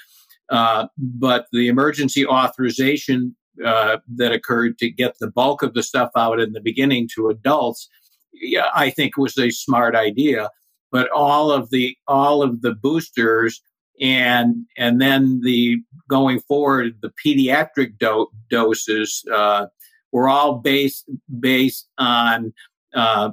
uh, 0.52 0.88
but 0.98 1.48
the 1.52 1.70
emergency 1.70 2.26
authorization 2.28 3.36
uh, 3.66 3.98
that 4.16 4.32
occurred 4.34 4.78
to 4.80 4.90
get 4.90 5.16
the 5.20 5.32
bulk 5.32 5.64
of 5.64 5.74
the 5.74 5.82
stuff 5.82 6.12
out 6.16 6.40
in 6.40 6.52
the 6.52 6.62
beginning 6.62 7.08
to 7.16 7.30
adults, 7.30 7.90
yeah, 8.34 8.68
I 8.76 8.90
think 8.90 9.18
was 9.18 9.38
a 9.38 9.50
smart 9.50 9.96
idea. 9.96 10.50
But 10.92 11.10
all 11.12 11.52
of 11.52 11.70
the 11.70 11.96
all 12.08 12.44
of 12.44 12.62
the 12.62 12.76
boosters 12.76 13.62
and 14.02 14.66
and 14.78 15.00
then 15.00 15.40
the 15.42 15.78
going 16.10 16.42
forward 16.42 16.98
the 17.02 17.14
pediatric 17.26 17.98
do- 17.98 18.30
doses 18.50 19.24
uh, 19.34 19.68
were 20.12 20.28
all 20.28 20.56
based 20.56 21.10
based 21.40 21.88
on 21.98 22.54
uh, 22.94 23.32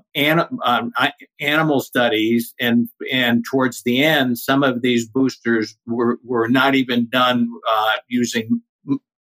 um, 0.62 0.92
animal 1.40 1.80
studies, 1.80 2.54
and 2.60 2.88
and 3.12 3.44
towards 3.44 3.82
the 3.82 4.02
end, 4.02 4.38
some 4.38 4.62
of 4.62 4.82
these 4.82 5.06
boosters 5.06 5.76
were 5.86 6.18
were 6.24 6.48
not 6.48 6.74
even 6.74 7.08
done 7.08 7.48
uh, 7.68 7.92
using 8.08 8.60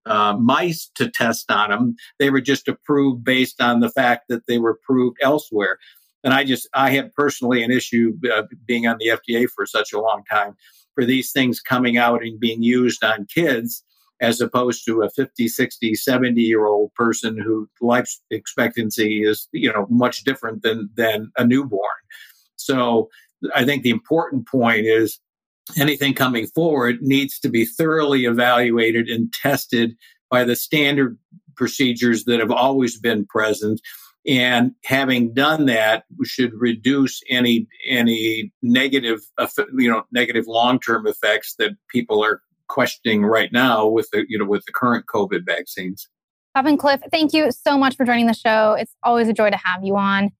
uh, 0.06 0.34
mice 0.34 0.90
to 0.96 1.08
test 1.08 1.50
on 1.50 1.70
them. 1.70 1.96
They 2.18 2.30
were 2.30 2.40
just 2.40 2.68
approved 2.68 3.24
based 3.24 3.60
on 3.60 3.80
the 3.80 3.90
fact 3.90 4.24
that 4.28 4.46
they 4.46 4.58
were 4.58 4.70
approved 4.70 5.18
elsewhere. 5.22 5.78
And 6.22 6.32
I 6.34 6.44
just 6.44 6.68
I 6.74 6.90
have 6.90 7.14
personally 7.14 7.62
an 7.62 7.70
issue 7.70 8.14
uh, 8.32 8.42
being 8.66 8.86
on 8.86 8.98
the 8.98 9.08
FDA 9.08 9.48
for 9.48 9.66
such 9.66 9.92
a 9.92 10.00
long 10.00 10.22
time 10.30 10.56
for 10.94 11.04
these 11.04 11.32
things 11.32 11.60
coming 11.60 11.96
out 11.96 12.22
and 12.22 12.38
being 12.38 12.62
used 12.62 13.02
on 13.02 13.26
kids 13.26 13.82
as 14.24 14.40
opposed 14.40 14.84
to 14.86 15.02
a 15.02 15.10
50 15.10 15.48
60 15.48 15.94
70 15.94 16.40
year 16.40 16.66
old 16.66 16.92
person 16.94 17.38
whose 17.38 17.68
life 17.80 18.10
expectancy 18.30 19.22
is 19.22 19.48
you 19.52 19.72
know 19.72 19.86
much 19.90 20.24
different 20.24 20.62
than 20.62 20.90
than 20.96 21.30
a 21.36 21.44
newborn. 21.44 22.00
So 22.56 23.08
i 23.54 23.62
think 23.64 23.82
the 23.82 23.90
important 23.90 24.48
point 24.48 24.86
is 24.86 25.20
anything 25.76 26.14
coming 26.14 26.46
forward 26.46 26.96
needs 27.00 27.38
to 27.40 27.48
be 27.48 27.64
thoroughly 27.66 28.24
evaluated 28.24 29.08
and 29.08 29.32
tested 29.32 29.94
by 30.30 30.44
the 30.44 30.56
standard 30.56 31.18
procedures 31.56 32.24
that 32.24 32.40
have 32.40 32.50
always 32.50 32.98
been 32.98 33.26
present. 33.26 33.80
And 34.26 34.72
having 34.84 35.34
done 35.34 35.66
that 35.66 36.04
should 36.24 36.52
reduce 36.54 37.20
any 37.28 37.66
any 37.88 38.52
negative 38.62 39.20
you 39.76 39.90
know 39.90 40.04
negative 40.12 40.46
long-term 40.46 41.06
effects 41.06 41.54
that 41.58 41.72
people 41.90 42.24
are 42.24 42.40
questioning 42.68 43.24
right 43.24 43.52
now 43.52 43.86
with 43.86 44.08
the 44.10 44.24
you 44.28 44.38
know 44.38 44.44
with 44.44 44.64
the 44.66 44.72
current 44.72 45.06
COVID 45.06 45.44
vaccines. 45.46 46.08
Bob 46.54 46.66
and 46.66 46.78
Cliff, 46.78 47.00
thank 47.10 47.32
you 47.32 47.50
so 47.50 47.76
much 47.76 47.96
for 47.96 48.04
joining 48.04 48.26
the 48.26 48.34
show. 48.34 48.74
It's 48.74 48.94
always 49.02 49.28
a 49.28 49.32
joy 49.32 49.50
to 49.50 49.56
have 49.56 49.84
you 49.84 49.96
on. 49.96 50.30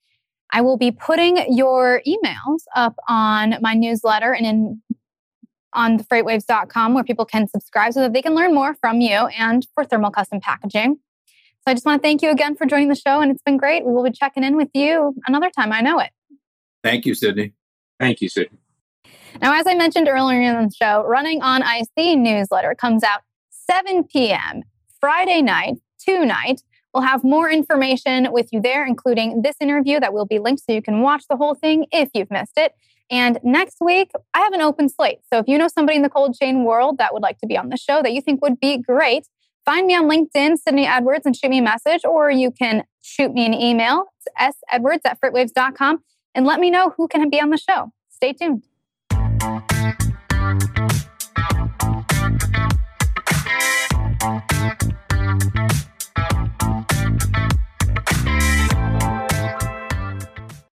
I 0.53 0.61
will 0.61 0.77
be 0.77 0.93
putting 0.93 1.53
your 1.53 2.01
emails 2.07 2.61
up 2.77 2.95
on 3.09 3.57
my 3.61 3.75
newsletter 3.75 4.33
and 4.33 4.47
in 4.47 4.83
on 5.73 5.97
the 5.97 6.05
freightwaves.com 6.05 6.95
where 6.95 7.03
people 7.03 7.25
can 7.25 7.49
subscribe 7.49 7.93
so 7.93 8.01
that 8.01 8.13
they 8.13 8.23
can 8.23 8.35
learn 8.35 8.55
more 8.55 8.75
from 8.75 9.01
you 9.01 9.27
and 9.37 9.67
for 9.75 9.85
thermal 9.85 10.13
custom 10.13 10.41
packaging. 10.41 10.97
So 11.67 11.71
I 11.71 11.75
just 11.75 11.85
want 11.85 12.01
to 12.01 12.07
thank 12.07 12.23
you 12.23 12.31
again 12.31 12.55
for 12.55 12.67
joining 12.67 12.89
the 12.89 12.95
show 12.95 13.21
and 13.21 13.31
it's 13.31 13.43
been 13.43 13.57
great. 13.57 13.85
We 13.85 13.93
will 13.93 14.05
be 14.05 14.13
checking 14.13 14.45
in 14.45 14.57
with 14.57 14.69
you 14.75 15.15
another 15.27 15.51
time. 15.51 15.73
I 15.73 15.81
know 15.81 15.99
it. 15.99 16.11
Thank 16.85 17.07
you, 17.07 17.15
Sydney. 17.15 17.55
Thank 17.99 18.21
you, 18.21 18.29
Sydney. 18.29 18.59
Now, 19.41 19.53
as 19.59 19.67
I 19.67 19.75
mentioned 19.75 20.09
earlier 20.09 20.41
in 20.41 20.55
the 20.55 20.75
show, 20.75 21.05
Running 21.07 21.43
on 21.43 21.63
Ice 21.63 21.87
newsletter 21.97 22.75
comes 22.75 23.03
out 23.03 23.23
7 23.51 24.05
p.m. 24.05 24.63
Friday 25.01 25.43
night, 25.43 25.75
tonight. 25.99 26.63
We'll 26.93 27.03
have 27.03 27.25
more 27.25 27.51
information 27.51 28.29
with 28.31 28.53
you 28.53 28.61
there, 28.61 28.87
including 28.87 29.43
this 29.43 29.57
interview 29.61 29.99
that 29.99 30.13
will 30.13 30.27
be 30.27 30.39
linked 30.39 30.63
so 30.65 30.73
you 30.73 30.83
can 30.83 31.01
watch 31.01 31.25
the 31.29 31.37
whole 31.37 31.55
thing 31.55 31.87
if 31.91 32.11
you've 32.15 32.31
missed 32.31 32.57
it. 32.57 32.73
And 33.11 33.39
next 33.43 33.79
week, 33.81 34.13
I 34.33 34.41
have 34.41 34.53
an 34.53 34.61
open 34.61 34.89
slate. 34.89 35.19
So 35.33 35.39
if 35.39 35.49
you 35.49 35.59
know 35.59 35.69
somebody 35.69 35.97
in 35.97 36.03
the 36.03 36.09
cold 36.09 36.37
chain 36.41 36.65
world 36.65 36.99
that 36.99 37.13
would 37.13 37.23
like 37.23 37.39
to 37.39 37.47
be 37.47 37.59
on 37.59 37.69
the 37.69 37.77
show 37.77 38.03
that 38.03 38.13
you 38.13 38.21
think 38.21 38.41
would 38.43 38.61
be 38.61 38.79
great, 38.79 39.27
find 39.65 39.87
me 39.87 39.97
on 39.97 40.05
LinkedIn, 40.05 40.59
Sydney 40.59 40.87
Edwards, 40.87 41.27
and 41.27 41.37
shoot 41.37 41.51
me 41.51 41.59
a 41.59 41.63
message, 41.63 42.03
or 42.05 42.31
you 42.31 42.51
can 42.51 42.85
shoot 43.03 43.33
me 43.33 43.45
an 43.45 43.55
email. 43.55 44.05
It's 44.41 44.59
sedwards 44.71 45.03
at 45.05 45.21
freightwaves.com 45.21 46.03
and 46.35 46.47
let 46.47 46.61
me 46.61 46.71
know 46.71 46.95
who 46.97 47.09
can 47.09 47.29
be 47.29 47.41
on 47.41 47.51
the 47.51 47.59
show. 47.59 47.93
Stay 48.09 48.33
tuned. 48.33 48.65
Thank 50.45 50.79
you. 50.79 51.14